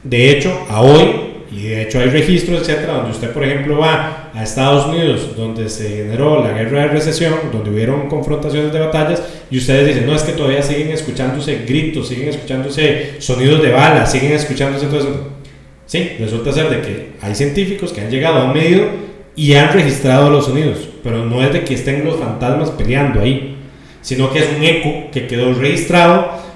[0.09, 4.31] de hecho, a hoy, y de hecho hay registros, etcétera, donde usted, por ejemplo, va
[4.33, 9.21] a Estados Unidos, donde se generó la guerra de recesión, donde hubieron confrontaciones de batallas,
[9.51, 14.11] y ustedes dicen, no, es que todavía siguen escuchándose gritos, siguen escuchándose sonidos de balas,
[14.11, 15.27] siguen escuchándose todo eso.
[15.85, 18.87] Sí, resulta ser de que hay científicos que han llegado a un medio
[19.35, 23.55] y han registrado los sonidos, pero no es de que estén los fantasmas peleando ahí,
[24.01, 26.48] sino que es un eco que quedó registrado.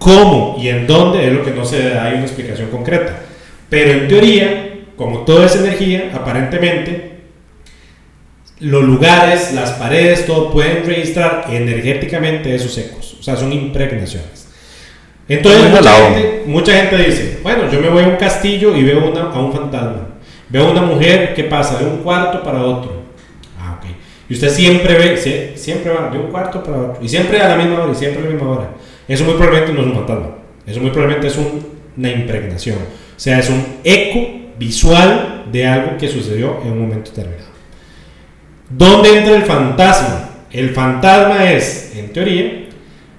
[0.00, 1.26] ¿Cómo y en dónde?
[1.28, 3.20] Es lo que no se da, hay una explicación concreta.
[3.68, 7.10] Pero en teoría, como todo es energía, aparentemente,
[8.60, 13.16] los lugares, las paredes, todo pueden registrar energéticamente esos ecos.
[13.20, 14.48] O sea, son impregnaciones.
[15.28, 19.10] Entonces, mucha gente, mucha gente dice, bueno, yo me voy a un castillo y veo
[19.10, 20.08] una- a un fantasma.
[20.48, 23.02] Veo una mujer que pasa de un cuarto para otro.
[23.60, 23.90] Ah, ok.
[24.28, 26.98] Y usted siempre ve, sie- siempre va de un cuarto para otro.
[27.04, 28.70] Y siempre a la misma hora, y siempre a la misma hora.
[29.08, 30.26] Eso muy probablemente no es un fantasma.
[30.66, 32.76] Eso muy probablemente es un- una impregnación.
[32.76, 37.50] O sea, es un eco visual de algo que sucedió en un momento determinado.
[38.68, 40.28] ¿Dónde entra el fantasma?
[40.52, 42.66] El fantasma es, en teoría,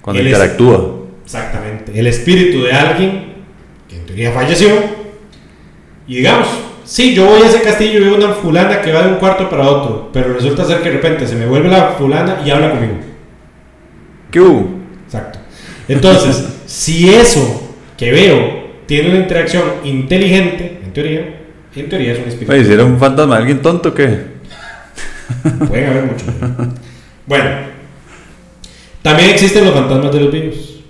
[0.02, 0.96] Cuando interactúa.
[1.24, 1.98] Exactamente.
[2.00, 3.34] El espíritu de alguien
[3.88, 4.70] que en teoría falleció.
[6.08, 6.48] Y digamos,
[6.84, 9.50] sí, yo voy a ese castillo y veo una fulana que va de un cuarto
[9.50, 10.10] para otro.
[10.14, 12.96] Pero resulta ser que de repente se me vuelve la fulana y habla conmigo.
[14.32, 14.81] ¿Qué hubo?
[15.92, 21.40] Entonces, si eso que veo tiene una interacción inteligente, en teoría,
[21.76, 22.52] en teoría es un espíritu.
[22.52, 24.20] Oye, si era un fantasma, alguien tonto, ¿qué?
[25.68, 26.28] Pueden haber muchos.
[27.26, 27.50] Bueno,
[29.02, 30.82] también existen los fantasmas de los vivos.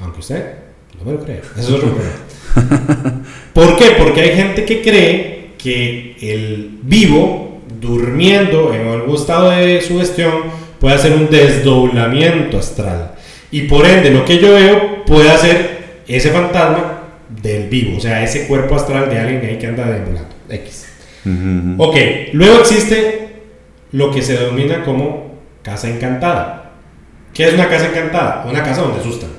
[0.00, 0.54] Aunque usted
[0.98, 1.40] no me lo crea.
[1.56, 3.22] Eso es otro problema.
[3.52, 3.96] ¿Por qué?
[3.98, 10.32] Porque hay gente que cree que el vivo, durmiendo en algún estado de sugestión,
[10.78, 13.13] puede hacer un desdoblamiento astral.
[13.54, 18.20] Y por ende, lo que yo veo puede hacer ese fantasma del vivo, o sea,
[18.20, 20.34] ese cuerpo astral de alguien ahí que anda deambulando.
[20.48, 20.88] X.
[21.24, 21.80] Ujú.
[21.80, 21.96] Ok,
[22.32, 23.42] luego existe
[23.92, 26.72] lo que se denomina como casa encantada.
[27.32, 28.44] ¿Qué es una casa encantada?
[28.44, 29.30] Una casa donde asustan.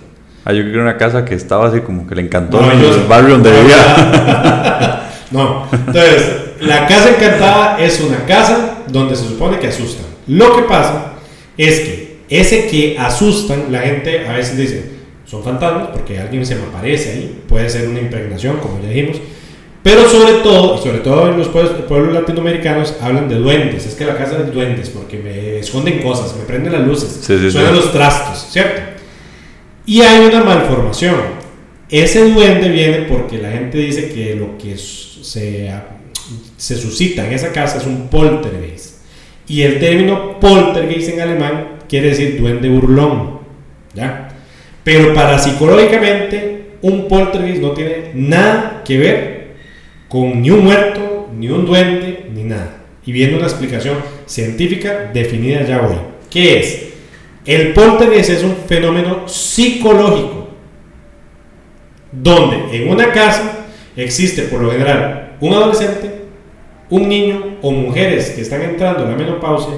[0.45, 3.07] Ah, yo creo que era una casa que estaba así como que le encantó el
[3.09, 5.01] barrio donde vivía.
[5.31, 10.05] No, entonces, la casa encantada es una casa donde se supone que asustan.
[10.27, 11.15] Lo que pasa
[11.57, 14.83] es que ese que asustan, la gente a veces dice,
[15.25, 19.17] son fantasmas porque alguien se me aparece ahí, puede ser una impregnación, como ya dijimos.
[19.83, 23.85] Pero sobre todo, sobre todo en los pueblos, pueblos latinoamericanos, hablan de duendes.
[23.85, 27.37] Es que la casa de duendes, porque me esconden cosas, me prenden las luces, Sí,
[27.37, 27.81] sí, suenan sí.
[27.81, 28.81] los trastos, ¿cierto?
[29.85, 31.15] Y hay una malformación.
[31.87, 35.71] Ese duende viene porque la gente dice que lo que se,
[36.57, 38.95] se suscita en esa casa es un poltergeist.
[39.47, 43.39] Y el término poltergeist en alemán quiere decir duende burlón.
[43.93, 44.29] ¿Ya?
[44.83, 49.55] Pero parapsicológicamente, un poltergeist no tiene nada que ver
[50.07, 52.83] con ni un muerto, ni un duende, ni nada.
[53.05, 55.95] Y viene una explicación científica definida ya hoy.
[56.29, 56.85] ¿Qué es?
[57.45, 60.49] El poltergeist es un fenómeno psicológico
[62.11, 66.11] donde en una casa existe por lo general un adolescente,
[66.89, 69.73] un niño o mujeres que están entrando en la menopausia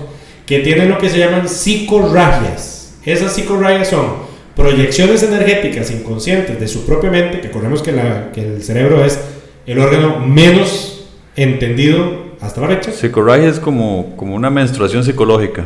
[0.48, 2.96] que tienen lo que se llaman psicorragias.
[3.06, 4.14] Esas psicorragias son
[4.56, 7.94] proyecciones energéticas inconscientes de su propia mente, que recordemos que,
[8.34, 9.20] que el cerebro es
[9.68, 12.94] el órgano menos entendido hasta la fecha.
[12.94, 15.66] Psicorragia es como, como una menstruación psicológica.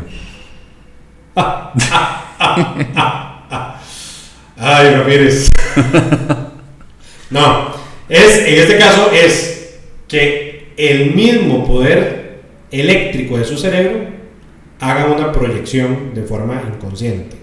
[4.58, 5.50] Ay, Ramírez.
[7.30, 7.68] no,
[8.10, 12.42] es, en este caso es que el mismo poder
[12.72, 14.21] eléctrico de su cerebro
[14.82, 17.38] haga una proyección de forma inconsciente.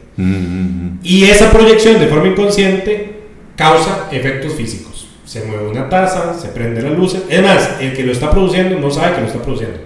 [1.04, 3.12] Y esa proyección de forma inconsciente
[3.56, 5.08] causa efectos físicos.
[5.24, 7.16] Se mueve una taza, se prende la luz.
[7.28, 9.78] Es más, el que lo está produciendo no sabe que lo está produciendo.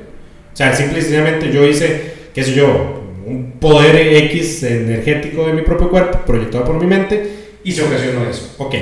[0.52, 5.90] O sea, simplemente yo hice, qué sé yo, un poder X energético de mi propio
[5.90, 7.30] cuerpo proyectado por mi mente
[7.62, 8.54] y se ocasionó eso.
[8.58, 8.74] Ok.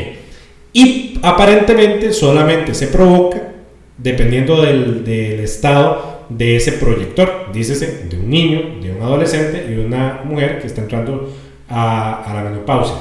[0.72, 3.52] Y aparentemente solamente se provoca
[3.98, 9.74] dependiendo del, del estado de ese proyector, dícese de un niño, de un adolescente y
[9.74, 11.30] de una mujer que está entrando
[11.68, 12.96] a, a la menopausia,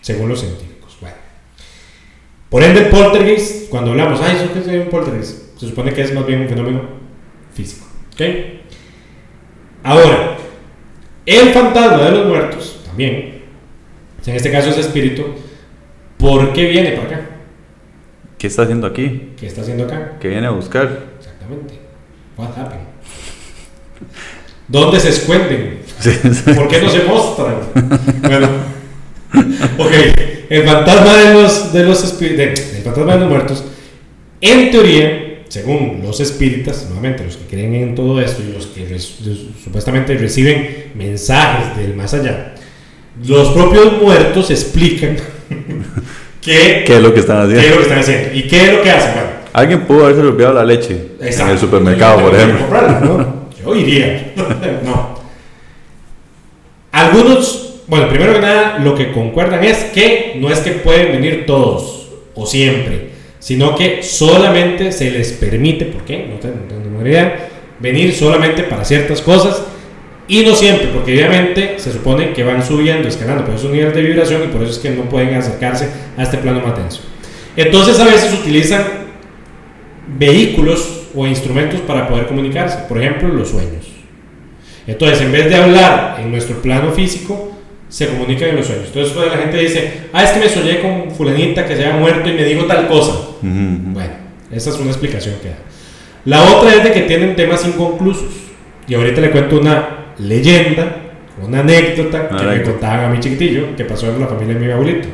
[0.00, 0.96] según los científicos.
[1.00, 1.16] Bueno.
[2.50, 5.58] Por ende, poltergeist, cuando hablamos, ay, ¿eso es un poltergeist?
[5.58, 6.82] Se supone que es más bien un fenómeno
[7.54, 7.86] físico.
[8.12, 8.20] ¿Ok?
[9.84, 10.36] Ahora,
[11.24, 13.42] el fantasma de los muertos, también,
[14.26, 15.24] en este caso es espíritu,
[16.18, 17.28] ¿por qué viene para acá?
[18.38, 19.34] ¿Qué está haciendo aquí?
[19.38, 20.18] ¿Qué está haciendo acá?
[20.20, 21.12] ¿Qué viene a buscar?
[21.18, 21.81] Exactamente.
[22.36, 22.86] What happened?
[24.68, 25.80] ¿Dónde se esconden?
[26.56, 27.56] ¿Por qué no se muestran?
[28.22, 28.48] bueno,
[29.78, 29.92] ok.
[30.48, 33.64] El fantasma de los, de los el fantasma de los muertos,
[34.40, 38.98] en teoría, según los espíritas, nuevamente los que creen en todo esto y los que
[38.98, 42.54] supuestamente reciben mensajes del más allá,
[43.26, 45.16] los propios muertos explican
[46.40, 47.60] qué, ¿Qué es lo que están haciendo?
[47.60, 48.34] ¿Qué es lo que están haciendo?
[48.34, 49.12] ¿Y qué es lo que hacen?
[49.14, 52.66] Bueno, Alguien pudo haberse olvidado la leche en el supermercado, por ejemplo.
[53.02, 53.42] ¿no?
[53.62, 54.32] Yo iría.
[54.84, 55.20] no.
[56.92, 61.46] Algunos, bueno, primero que nada, lo que concuerdan es que no es que pueden venir
[61.46, 66.26] todos o siempre, sino que solamente se les permite, ¿por qué?
[66.28, 69.62] No tengo idea, venir solamente para ciertas cosas
[70.28, 73.76] y no siempre, porque obviamente se supone que van subiendo, escalando, por eso es un
[73.76, 76.76] nivel de vibración y por eso es que no pueden acercarse a este plano más
[76.76, 77.00] denso.
[77.56, 78.82] Entonces a veces utilizan
[80.18, 83.86] vehículos o instrumentos para poder comunicarse, por ejemplo los sueños.
[84.86, 87.52] Entonces, en vez de hablar en nuestro plano físico,
[87.88, 88.86] se comunican en los sueños.
[88.86, 92.28] Entonces, la gente dice, ah, es que me soñé con fulanita que se había muerto
[92.28, 93.12] y me dijo tal cosa.
[93.42, 94.14] Bueno,
[94.50, 95.56] esa es una explicación que da.
[96.24, 98.30] La otra es de que tienen temas inconclusos.
[98.88, 100.96] Y ahorita le cuento una leyenda,
[101.40, 104.72] una anécdota que me contaban a mi chiquitillo, que pasó en la familia de mi
[104.72, 105.08] abuelito.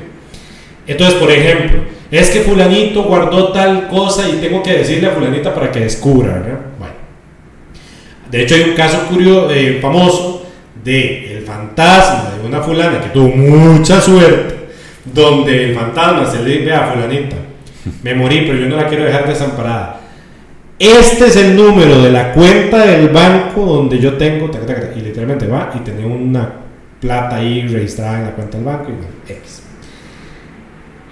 [0.89, 5.55] Entonces, por ejemplo, es que fulanito guardó tal cosa y tengo que decirle a fulanita
[5.55, 6.61] para que descubra, ¿verdad?
[6.79, 6.95] Bueno.
[8.31, 10.47] De hecho, hay un caso curioso, eh, famoso
[10.83, 14.55] de el fantasma de una fulana que tuvo mucha suerte,
[15.05, 17.37] donde el fantasma se le dice a fulanita,
[18.03, 20.01] me morí, pero yo no la quiero dejar desamparada.
[20.79, 24.51] Este es el número de la cuenta del banco donde yo tengo,
[24.97, 26.51] y literalmente va y tenía una
[26.99, 29.68] plata ahí registrada en la cuenta del banco y bueno, X.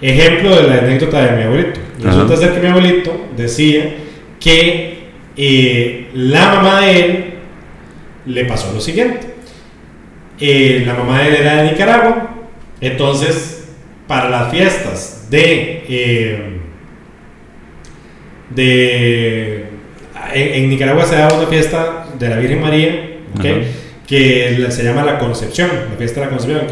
[0.00, 1.80] Ejemplo de la anécdota de mi abuelito.
[2.02, 3.94] Resulta ser que mi abuelito decía
[4.38, 4.96] que
[5.36, 7.24] eh, la mamá de él
[8.26, 9.34] le pasó lo siguiente.
[10.38, 12.34] Eh, la mamá de él era de Nicaragua,
[12.80, 13.68] entonces
[14.06, 15.84] para las fiestas de...
[15.88, 16.60] Eh,
[18.50, 19.64] de
[20.32, 23.18] en, Nicaragua se da una fiesta de la Virgen María,
[24.06, 26.66] que se llama la Concepción, la fiesta de la Concepción.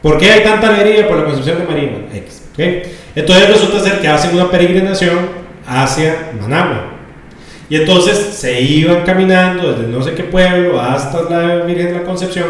[0.00, 1.90] ¿Por qué hay tanta alegría por la Concepción de María?
[2.14, 2.41] X.
[2.56, 6.92] Entonces resulta ser que hacen una peregrinación hacia Managua.
[7.68, 12.02] Y entonces se iban caminando desde no sé qué pueblo hasta la Virgen de la
[12.02, 12.46] Concepción.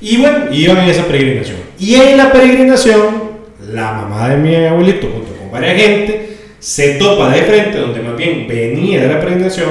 [0.00, 1.58] Y bueno, iban en esa peregrinación.
[1.78, 3.30] Y en la peregrinación,
[3.72, 8.16] la mamá de mi abuelito, junto con varias gente, se topa de frente, donde más
[8.16, 9.70] bien venía de la peregrinación,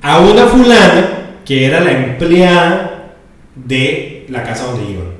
[0.00, 3.14] a una fulana que era la empleada
[3.54, 5.12] de la casa donde iban.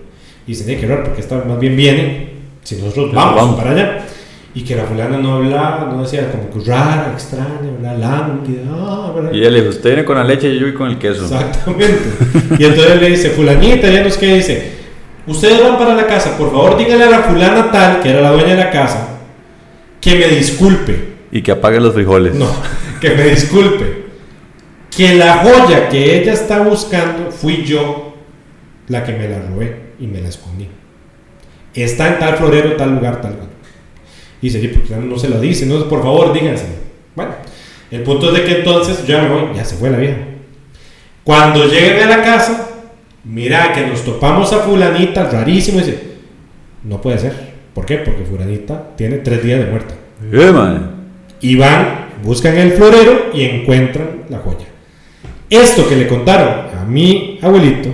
[0.47, 2.32] Y se tiene que ver porque esta más bien viene
[2.63, 4.05] si nosotros vamos, para allá.
[4.55, 9.13] y que la fulana no hablaba, no decía como que rara, extraña, lánguida, ah.
[9.33, 11.25] Y él le dijo, usted viene con la leche y yo voy con el queso.
[11.25, 12.03] Exactamente.
[12.59, 14.73] y entonces le dice, fulanita, ya nos que dice,
[15.27, 18.33] ustedes van para la casa, por favor díganle a la fulana tal, que era la
[18.33, 19.19] dueña de la casa,
[20.01, 21.13] que me disculpe.
[21.33, 22.35] Y que apague los frijoles.
[22.35, 22.49] No,
[23.01, 24.03] que me disculpe.
[24.95, 28.15] Que la joya que ella está buscando fui yo
[28.89, 30.69] la que me la robé y me la escondí.
[31.75, 33.49] Está en tal florero, tal lugar, tal lugar.
[34.41, 36.67] Y dice, porque no se lo dice, no, por favor, díganse.
[37.15, 37.33] Bueno,
[37.91, 40.19] el punto es de que entonces yo ya me voy, ya se fue la vieja.
[41.25, 42.69] Cuando lleguen a la casa,
[43.25, 46.03] mira que nos topamos a fulanita, rarísimo, y dice,
[46.85, 47.53] no puede ser.
[47.75, 47.99] ¿Por qué?
[47.99, 49.95] Porque fulanita tiene tres días de muerta.
[50.21, 50.91] Man.
[51.41, 54.67] Y van, buscan el florero y encuentran la joya.
[55.49, 57.91] Esto que le contaron a mi abuelito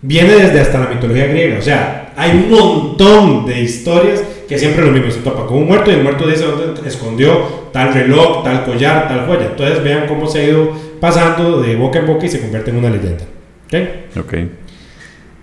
[0.00, 1.58] viene desde hasta la mitología griega.
[1.58, 5.66] O sea, hay un montón de historias que siempre lo mismo, se topa con un
[5.66, 7.32] muerto y el muerto dice dónde escondió
[7.72, 9.46] tal reloj, tal collar, tal joya.
[9.50, 12.76] Entonces vean cómo se ha ido pasando de boca en boca y se convierte en
[12.76, 13.24] una leyenda.
[13.66, 14.18] ¿Ok?
[14.20, 14.34] Ok.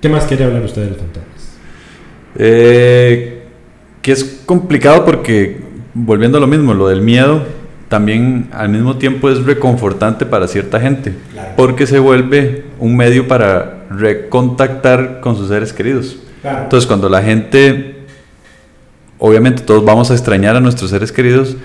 [0.02, 1.58] ¿Qué más quiere hablar usted de los fantasmas?
[2.38, 3.42] Eh,
[4.02, 5.58] que es complicado porque,
[5.94, 7.44] volviendo a lo mismo, lo del miedo
[7.88, 11.50] también al mismo tiempo es reconfortante para cierta gente, Claro.
[11.58, 16.18] porque se vuelve un medio para recontactar con sus seres queridos.
[16.44, 18.06] Entonces, cuando la gente,
[19.18, 21.58] obviamente todos vamos a extrañar a nuestros seres queridos,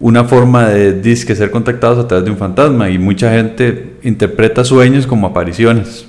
[0.00, 4.64] una forma de disque ser contactados a través de un fantasma y mucha gente interpreta
[4.64, 6.06] sueños como apariciones.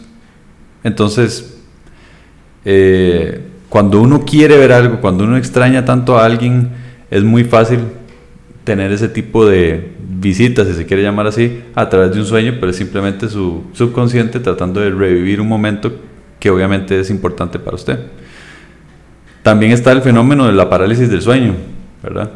[0.83, 1.57] Entonces,
[2.63, 6.69] eh, cuando uno quiere ver algo, cuando uno extraña tanto a alguien,
[7.11, 7.79] es muy fácil
[8.63, 12.55] tener ese tipo de visitas, si se quiere llamar así, a través de un sueño,
[12.59, 15.93] pero es simplemente su subconsciente tratando de revivir un momento
[16.45, 17.97] que obviamente es importante para usted.
[19.41, 21.55] También está el fenómeno de la parálisis del sueño,
[22.03, 22.33] ¿verdad?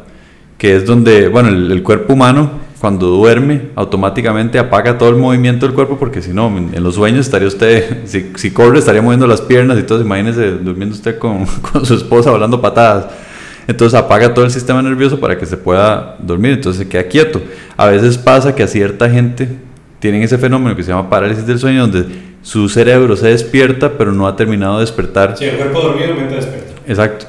[0.58, 2.50] Que es donde, bueno, el, cuerpo humano
[2.80, 6.96] cuando duerme automáticamente apaga todo el movimiento del cuerpo porque si no, en, en los
[6.96, 11.16] sueños estaría usted, si, si corre estaría moviendo las piernas y todo, imagínese durmiendo usted
[11.16, 13.06] con, con su esposa hablando patadas.
[13.68, 17.40] Entonces apaga todo el sistema nervioso para que se pueda dormir, entonces se queda quieto.
[17.76, 19.48] A veces pasa que a cierta gente
[20.00, 24.12] tienen ese fenómeno que se llama parálisis del sueño, donde su cerebro se despierta pero
[24.12, 25.36] no ha terminado de despertar.
[25.36, 26.72] Sí, el cuerpo dormido, mente despierta.
[26.86, 27.26] Exacto.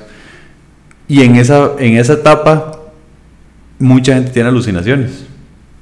[1.07, 2.79] Y en esa, en esa etapa
[3.79, 5.25] mucha gente tiene alucinaciones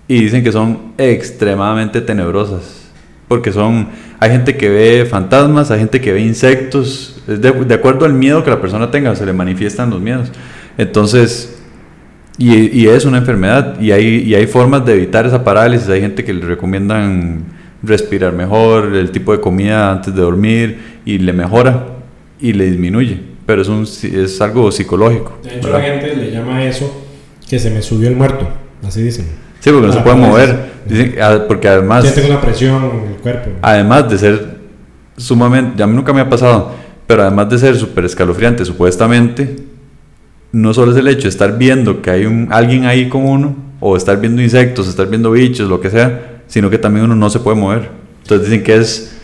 [0.08, 2.90] y dicen que son extremadamente tenebrosas.
[3.28, 8.14] Porque son, hay gente que ve fantasmas, hay gente que ve insectos, de acuerdo al
[8.14, 10.32] miedo que la persona tenga, se le manifiestan los miedos.
[10.80, 11.62] Entonces,
[12.40, 16.02] y, y es una enfermedad y hay, y hay formas de evitar esa parálisis, hay
[16.02, 17.44] gente que le recomiendan
[17.84, 21.86] respirar mejor, el tipo de comida antes de dormir y le mejora
[22.40, 25.38] y le disminuye, pero es, un, es algo psicológico.
[25.44, 25.80] De hecho, ¿verdad?
[25.80, 27.06] la gente le llama a eso
[27.50, 28.48] que se me subió el muerto.
[28.86, 29.26] Así dicen.
[29.60, 30.54] Sí, porque no Ah, se puede parálisis.
[30.56, 30.70] mover.
[30.88, 33.50] Dicen, ah, porque además, Sienten una presión en el cuerpo.
[33.62, 34.58] además de ser
[35.18, 36.72] sumamente, ya a mí nunca me ha pasado,
[37.08, 39.58] pero además de ser súper escalofriante, supuestamente,
[40.52, 43.56] no solo es el hecho de estar viendo que hay un, alguien ahí con uno,
[43.82, 47.30] o estar viendo insectos, estar viendo bichos, lo que sea, sino que también uno no
[47.30, 47.90] se puede mover.
[48.24, 49.16] Entonces dicen que es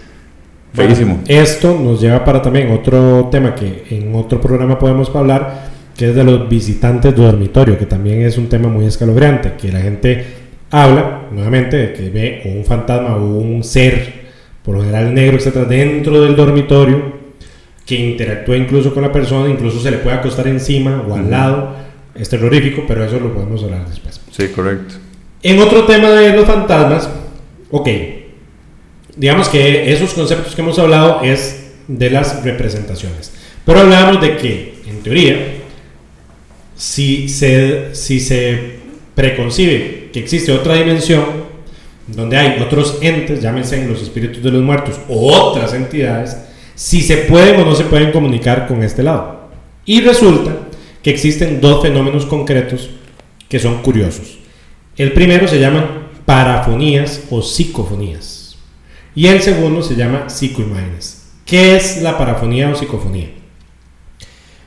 [0.73, 1.19] Bueno, feísimo.
[1.27, 6.15] esto nos lleva para también otro tema que en otro programa podemos hablar, que es
[6.15, 10.25] de los visitantes de dormitorio, que también es un tema muy escalofriante, que la gente
[10.71, 14.25] habla nuevamente de que ve o un fantasma o un ser,
[14.63, 17.13] por lo general negro, etcétera, dentro del dormitorio,
[17.85, 21.29] que interactúa incluso con la persona, incluso se le puede acostar encima o al Ujú.
[21.31, 21.75] lado.
[22.15, 24.19] Es terrorífico, pero eso lo podemos hablar después.
[24.31, 24.95] Sí, correcto.
[25.43, 27.09] En otro tema de los fantasmas,
[27.71, 27.87] ok,
[29.15, 33.31] digamos que esos conceptos que hemos hablado es de las representaciones,
[33.65, 35.37] pero hablábamos de que, en teoría,
[36.75, 38.79] si se, si se
[39.13, 41.45] preconcibe que existe otra dimensión,
[42.07, 46.37] donde hay otros entes, llámense los espíritus de los muertos, o otras entidades,
[46.75, 49.49] si se pueden o no se pueden comunicar con este lado.
[49.85, 50.51] Y resulta
[51.01, 52.89] que existen dos fenómenos concretos
[53.47, 54.39] que son curiosos.
[54.97, 58.57] El primero se llama parafonías o psicofonías.
[59.13, 61.31] Y el segundo se llama psicoimágenes.
[61.45, 63.29] ¿Qué es la parafonía o psicofonía?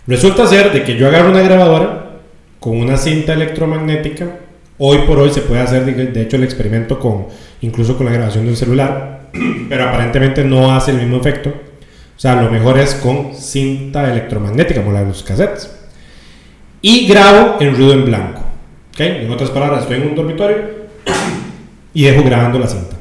[0.07, 2.20] Resulta ser de que yo agarro una grabadora
[2.61, 4.39] con una cinta electromagnética.
[4.76, 7.26] Hoy por hoy se puede hacer, de hecho, el experimento con
[7.62, 9.31] incluso con la grabación de un celular,
[9.70, 11.49] pero aparentemente no hace el mismo efecto.
[11.51, 15.70] O sea, lo mejor es con cinta electromagnética, como la de los cassettes.
[16.83, 18.47] Y grabo en ruido en blanco.
[18.99, 19.22] ¿Ok?
[19.22, 20.57] En otras palabras, estoy en un dormitorio
[21.94, 22.96] y dejo grabando la cinta.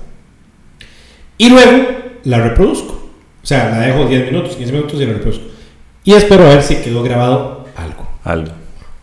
[1.38, 1.88] Y luego
[2.24, 2.94] la reproduzco.
[3.42, 5.46] O sea, la dejo 10 minutos, 15 minutos y la reproduzco.
[6.04, 8.08] Y espero a ver si quedó grabado algo.
[8.24, 8.52] Algo.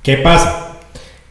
[0.03, 0.79] ¿Qué pasa?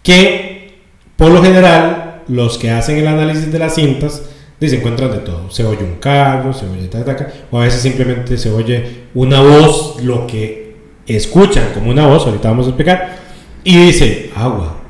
[0.01, 0.79] Que
[1.15, 4.23] por lo general los que hacen el análisis de las cintas
[4.69, 5.49] se encuentran de todo.
[5.49, 10.01] Se oye un carro, se oye taca, o a veces simplemente se oye una voz,
[10.03, 10.75] lo que
[11.07, 13.17] escuchan como una voz, ahorita vamos a explicar,
[13.63, 14.82] y dice, agua,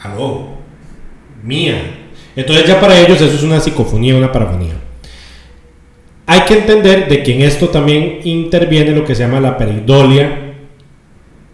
[0.00, 0.48] aló,
[1.42, 1.76] mía.
[2.36, 4.74] Entonces ya para ellos eso es una psicofonía, una parafonía.
[6.26, 10.54] Hay que entender de que en esto también interviene lo que se llama la peridolia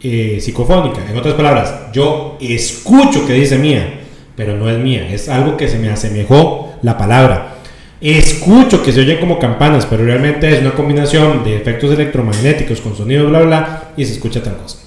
[0.03, 1.01] eh, psicofónica.
[1.09, 4.01] En otras palabras, yo escucho que dice mía,
[4.37, 7.55] pero no es mía, es algo que se me asemejó la palabra.
[8.03, 12.95] Escucho que se oyen como campanas, pero realmente es una combinación de efectos electromagnéticos con
[12.95, 14.86] sonido, bla, bla, y se escucha tal cosa.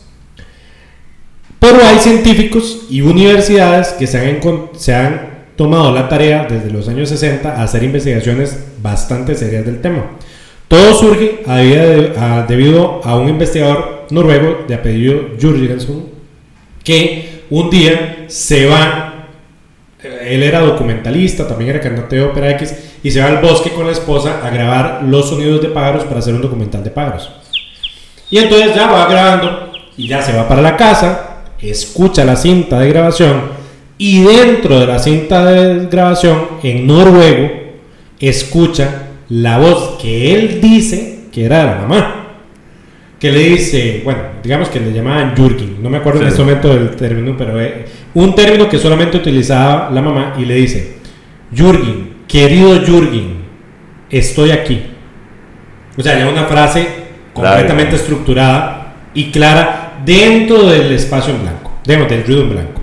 [1.59, 7.49] Pero hay científicos y universidades que se han, tomado la tarea desde los años 60
[7.49, 10.05] a hacer investigaciones bastante serias del tema.
[10.69, 11.43] Todo surge
[12.47, 16.05] debido a un investigador noruego de apellido Jurgensen
[16.81, 19.09] que un día se va
[20.01, 23.85] él era documentalista, también era cantante de ópera X, y se va al bosque con
[23.85, 27.29] la esposa a grabar los sonidos de pájaros para hacer un documental de pájaros.
[28.29, 31.28] Y entonces ya va grabando y ya se va para la casa,
[31.61, 33.41] escucha la cinta de grabación
[33.97, 37.49] y dentro de la cinta de grabación en noruego
[38.19, 42.15] escucha la voz que él dice que era de la mamá.
[43.19, 46.73] Que le dice, bueno, digamos que le llamaban Jürgen, no me acuerdo en este momento
[46.73, 50.99] del término, pero eh, un término que solamente utilizaba la mamá y le dice,
[51.53, 53.39] Jürgen, querido Jürgen,
[54.09, 54.81] estoy aquí.
[55.97, 56.87] O sea, ya una frase
[57.33, 62.81] completamente estructurada y clara dentro del espacio en blanco, dentro del ruido en blanco.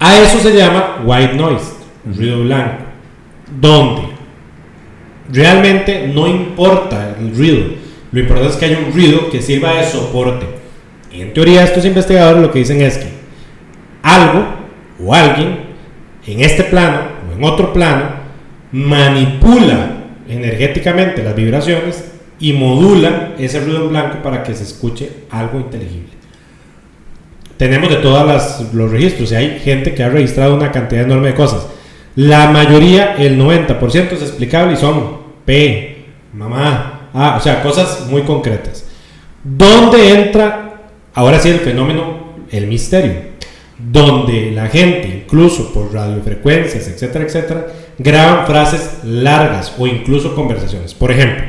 [0.00, 1.72] A eso se llama white noise,
[2.04, 2.84] ruido blanco,
[3.60, 4.02] donde
[5.30, 7.66] realmente no importa el ruido,
[8.10, 10.46] lo importante es que haya un ruido que sirva de soporte.
[11.12, 13.08] En teoría, estos investigadores lo que dicen es que
[14.02, 14.44] algo
[15.04, 15.58] o alguien
[16.26, 18.10] en este plano o en otro plano
[18.72, 19.96] manipula
[20.28, 26.18] energéticamente las vibraciones y modula ese ruido en blanco para que se escuche algo inteligible.
[27.56, 31.34] Tenemos de todos los registros y hay gente que ha registrado una cantidad enorme de
[31.34, 31.66] cosas.
[32.14, 38.22] La mayoría, el 90% es explicable y son P, mamá, Ah, o sea, cosas muy
[38.22, 38.84] concretas.
[39.42, 43.28] ¿Dónde entra ahora sí el fenómeno, el misterio?
[43.78, 47.66] Donde la gente, incluso por radiofrecuencias, etcétera, etcétera,
[47.98, 50.94] graban frases largas o incluso conversaciones.
[50.94, 51.44] Por ejemplo,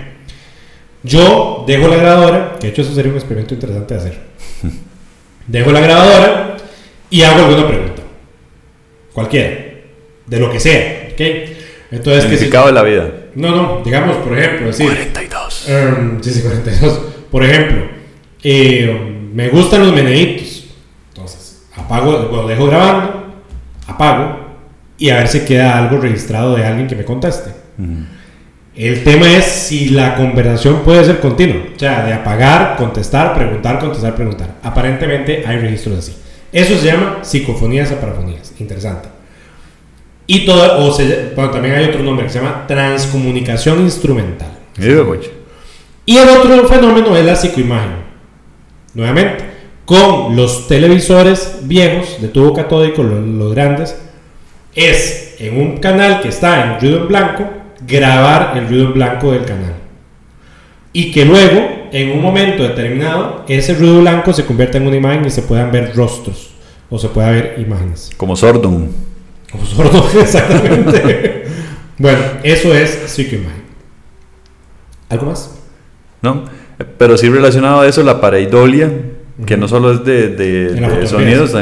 [1.03, 4.19] yo dejo la grabadora, que de hecho eso sería un experimento interesante de hacer.
[5.47, 6.57] Dejo la grabadora
[7.09, 8.03] y hago alguna pregunta.
[9.13, 9.65] Cualquiera.
[10.27, 11.09] De lo que sea.
[11.11, 11.21] ¿ok?
[11.91, 13.09] Entonces, ¿qué significado de la vida.
[13.35, 15.69] No, no, digamos, por ejemplo, decir, 42.
[15.69, 17.01] Em, sí, sí, 42.
[17.31, 17.87] Por ejemplo,
[18.43, 20.65] eh, me gustan los meneditos.
[21.09, 23.33] Entonces, apago, lo dejo grabando,
[23.87, 24.39] apago
[24.97, 27.51] y a ver si queda algo registrado de alguien que me conteste.
[28.75, 33.79] El tema es si la conversación puede ser continua, o sea, de apagar, contestar, preguntar,
[33.79, 34.55] contestar, preguntar.
[34.63, 36.15] Aparentemente hay registros así.
[36.51, 38.53] Eso se llama psicofonías a parafonías.
[38.59, 39.09] Interesante.
[40.25, 40.95] Y todo, o
[41.35, 44.51] bueno, también hay otro nombre que se llama transcomunicación instrumental.
[46.05, 48.09] Y el otro fenómeno es la psicoimagen.
[48.93, 49.43] Nuevamente,
[49.85, 53.99] con los televisores viejos de tubo catódico, los, grandes,
[54.75, 57.49] es en un canal que está en ruido en blanco,
[57.87, 59.73] grabar el ruido blanco del canal.
[60.91, 65.25] Y que luego, en un momento determinado, ese ruido blanco se convierta en una imagen
[65.25, 66.51] y se puedan ver rostros
[66.89, 68.09] o se pueda ver imágenes.
[68.17, 68.89] Como Sordon.
[69.51, 71.45] Como sordo, exactamente.
[71.97, 73.63] bueno, eso es psicoimagen.
[75.09, 75.55] ¿Algo más?
[76.21, 76.43] No,
[76.97, 78.91] pero sí relacionado a eso, la pareidolia,
[79.45, 81.55] que no solo es de, de, sonidos,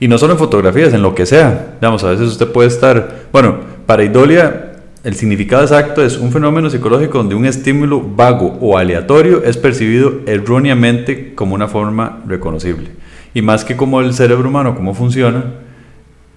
[0.00, 1.76] y no solo en fotografías, en lo que sea.
[1.80, 3.26] Digamos, a veces usted puede estar.
[3.32, 4.63] Bueno, pareidolia,
[5.04, 10.22] el significado exacto es un fenómeno psicológico donde un estímulo vago o aleatorio es percibido
[10.26, 12.88] erróneamente como una forma reconocible.
[13.34, 15.44] Y más que como el cerebro humano, cómo funciona,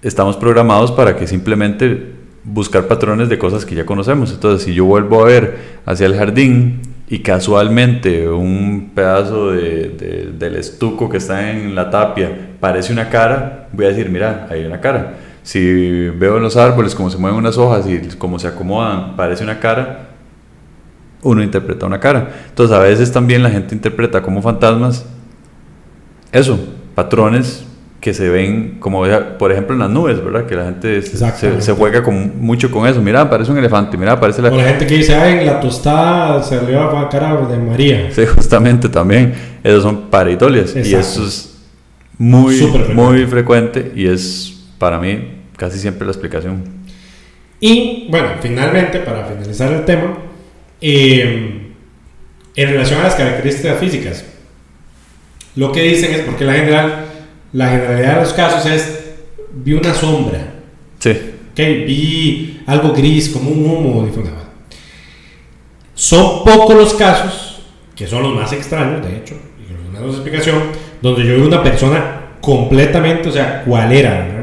[0.02, 2.12] estamos programados para que simplemente
[2.44, 4.32] buscar patrones de cosas que ya conocemos.
[4.32, 5.56] Entonces, si yo vuelvo a ver
[5.86, 12.30] hacia el jardín y casualmente un pedazo de, del estuco que está en la tapia
[12.60, 15.14] parece una cara, voy a decir, mira, hay una cara.
[15.42, 19.44] Si veo en los árboles cómo se mueven unas hojas y cómo se acomodan, parece
[19.44, 20.10] una cara,
[21.22, 22.30] uno interpreta una cara.
[22.48, 25.06] Entonces, a veces también la gente interpreta como fantasmas
[26.32, 26.58] eso,
[26.94, 27.64] patrones
[28.00, 29.02] que se ven como,
[29.38, 30.46] por ejemplo, en las nubes, ¿verdad?
[30.46, 33.02] Que la gente se, juega con, mucho con eso.
[33.02, 34.50] Mira, parece un elefante, mira, parece la...
[34.50, 38.08] O la gente que dice, ay, la tostada se le va a cara de María.
[38.12, 39.34] Sí, justamente también.
[39.64, 40.76] Esos son pareidolias.
[40.76, 41.58] Y eso es
[42.18, 46.64] muy, Súper muy frecuente y es para mí casi siempre la explicación.
[47.60, 50.18] Y bueno, finalmente, para finalizar el tema,
[50.80, 51.72] eh,
[52.54, 54.24] en relación a las características físicas,
[55.56, 57.06] lo que dicen es porque la general,
[57.52, 58.98] la generalidad de los casos es
[59.52, 60.54] vi una sombra,
[60.98, 64.46] Sí, ok, vi algo gris como un humo difuminado.
[65.94, 67.62] Son pocos los casos,
[67.94, 70.62] que son los más extraños, de hecho, y los menos explicación,
[71.02, 74.37] donde yo veo una persona completamente, o sea, cual era,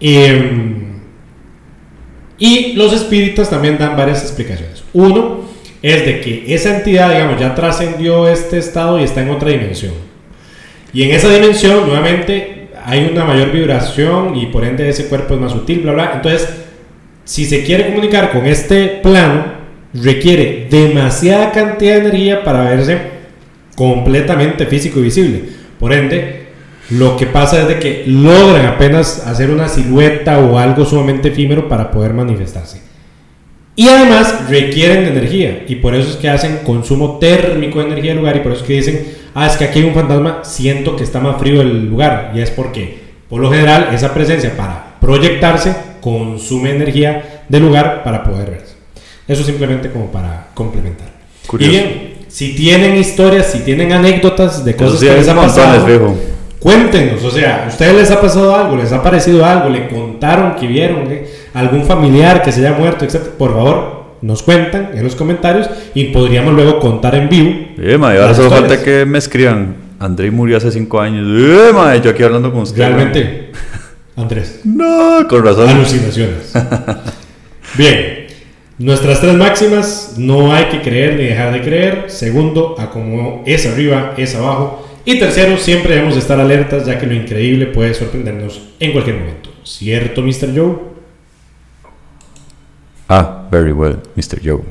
[0.00, 1.00] Em,
[2.38, 4.82] y los espíritas también dan varias explicaciones.
[4.94, 5.42] Uno
[5.82, 9.92] es de que esa entidad, digamos, ya trascendió este estado y está en otra dimensión.
[10.92, 15.40] Y en esa dimensión, nuevamente, hay una mayor vibración y por ende ese cuerpo es
[15.40, 16.12] más sutil, bla, bla.
[16.14, 16.48] Entonces,
[17.24, 19.60] si se quiere comunicar con este plano,
[19.94, 22.98] requiere demasiada cantidad de energía para verse
[23.76, 25.42] completamente físico y visible.
[25.78, 26.39] Por ende,
[26.90, 31.68] lo que pasa es de que logran apenas hacer una silueta o algo sumamente efímero
[31.68, 32.80] para poder manifestarse.
[33.76, 38.10] Y además requieren de energía y por eso es que hacen consumo térmico de energía
[38.10, 40.40] del lugar y por eso es que dicen, ah, es que aquí hay un fantasma,
[40.42, 42.32] siento que está más frío el lugar.
[42.34, 48.24] Y es porque, por lo general, esa presencia para proyectarse consume energía del lugar para
[48.24, 48.74] poder verse.
[49.28, 51.08] Eso simplemente como para complementar.
[51.46, 51.72] Curioso.
[51.72, 56.16] Y bien, si tienen historias, si tienen anécdotas de cosas sí, que les ha pasado.
[56.60, 58.76] Cuéntenos, o sea, ¿a ustedes les ha pasado algo?
[58.76, 59.70] ¿Les ha parecido algo?
[59.70, 63.32] ¿Le contaron que vieron eh, algún familiar que se haya muerto, etcétera?
[63.38, 67.50] Por favor, nos cuentan en los comentarios y podríamos luego contar en vivo.
[67.78, 68.70] Eh, mae, ahora solo historias.
[68.70, 69.76] falta que me escriban.
[69.98, 71.26] André murió hace cinco años.
[71.28, 72.76] Eh, mae, yo aquí hablando con usted.
[72.78, 73.52] Realmente,
[74.16, 75.66] Andrés, No, con razón.
[75.68, 76.52] alucinaciones.
[77.78, 78.26] Bien,
[78.78, 82.04] nuestras tres máximas, no hay que creer ni dejar de creer.
[82.08, 84.86] Segundo, a como es arriba, es abajo.
[85.10, 89.50] Y tercero, siempre debemos estar alertas ya que lo increíble puede sorprendernos en cualquier momento.
[89.64, 90.54] ¿Cierto, Mr.
[90.54, 90.78] Joe?
[93.08, 94.40] Ah, very well, Mr.
[94.40, 94.62] Joe.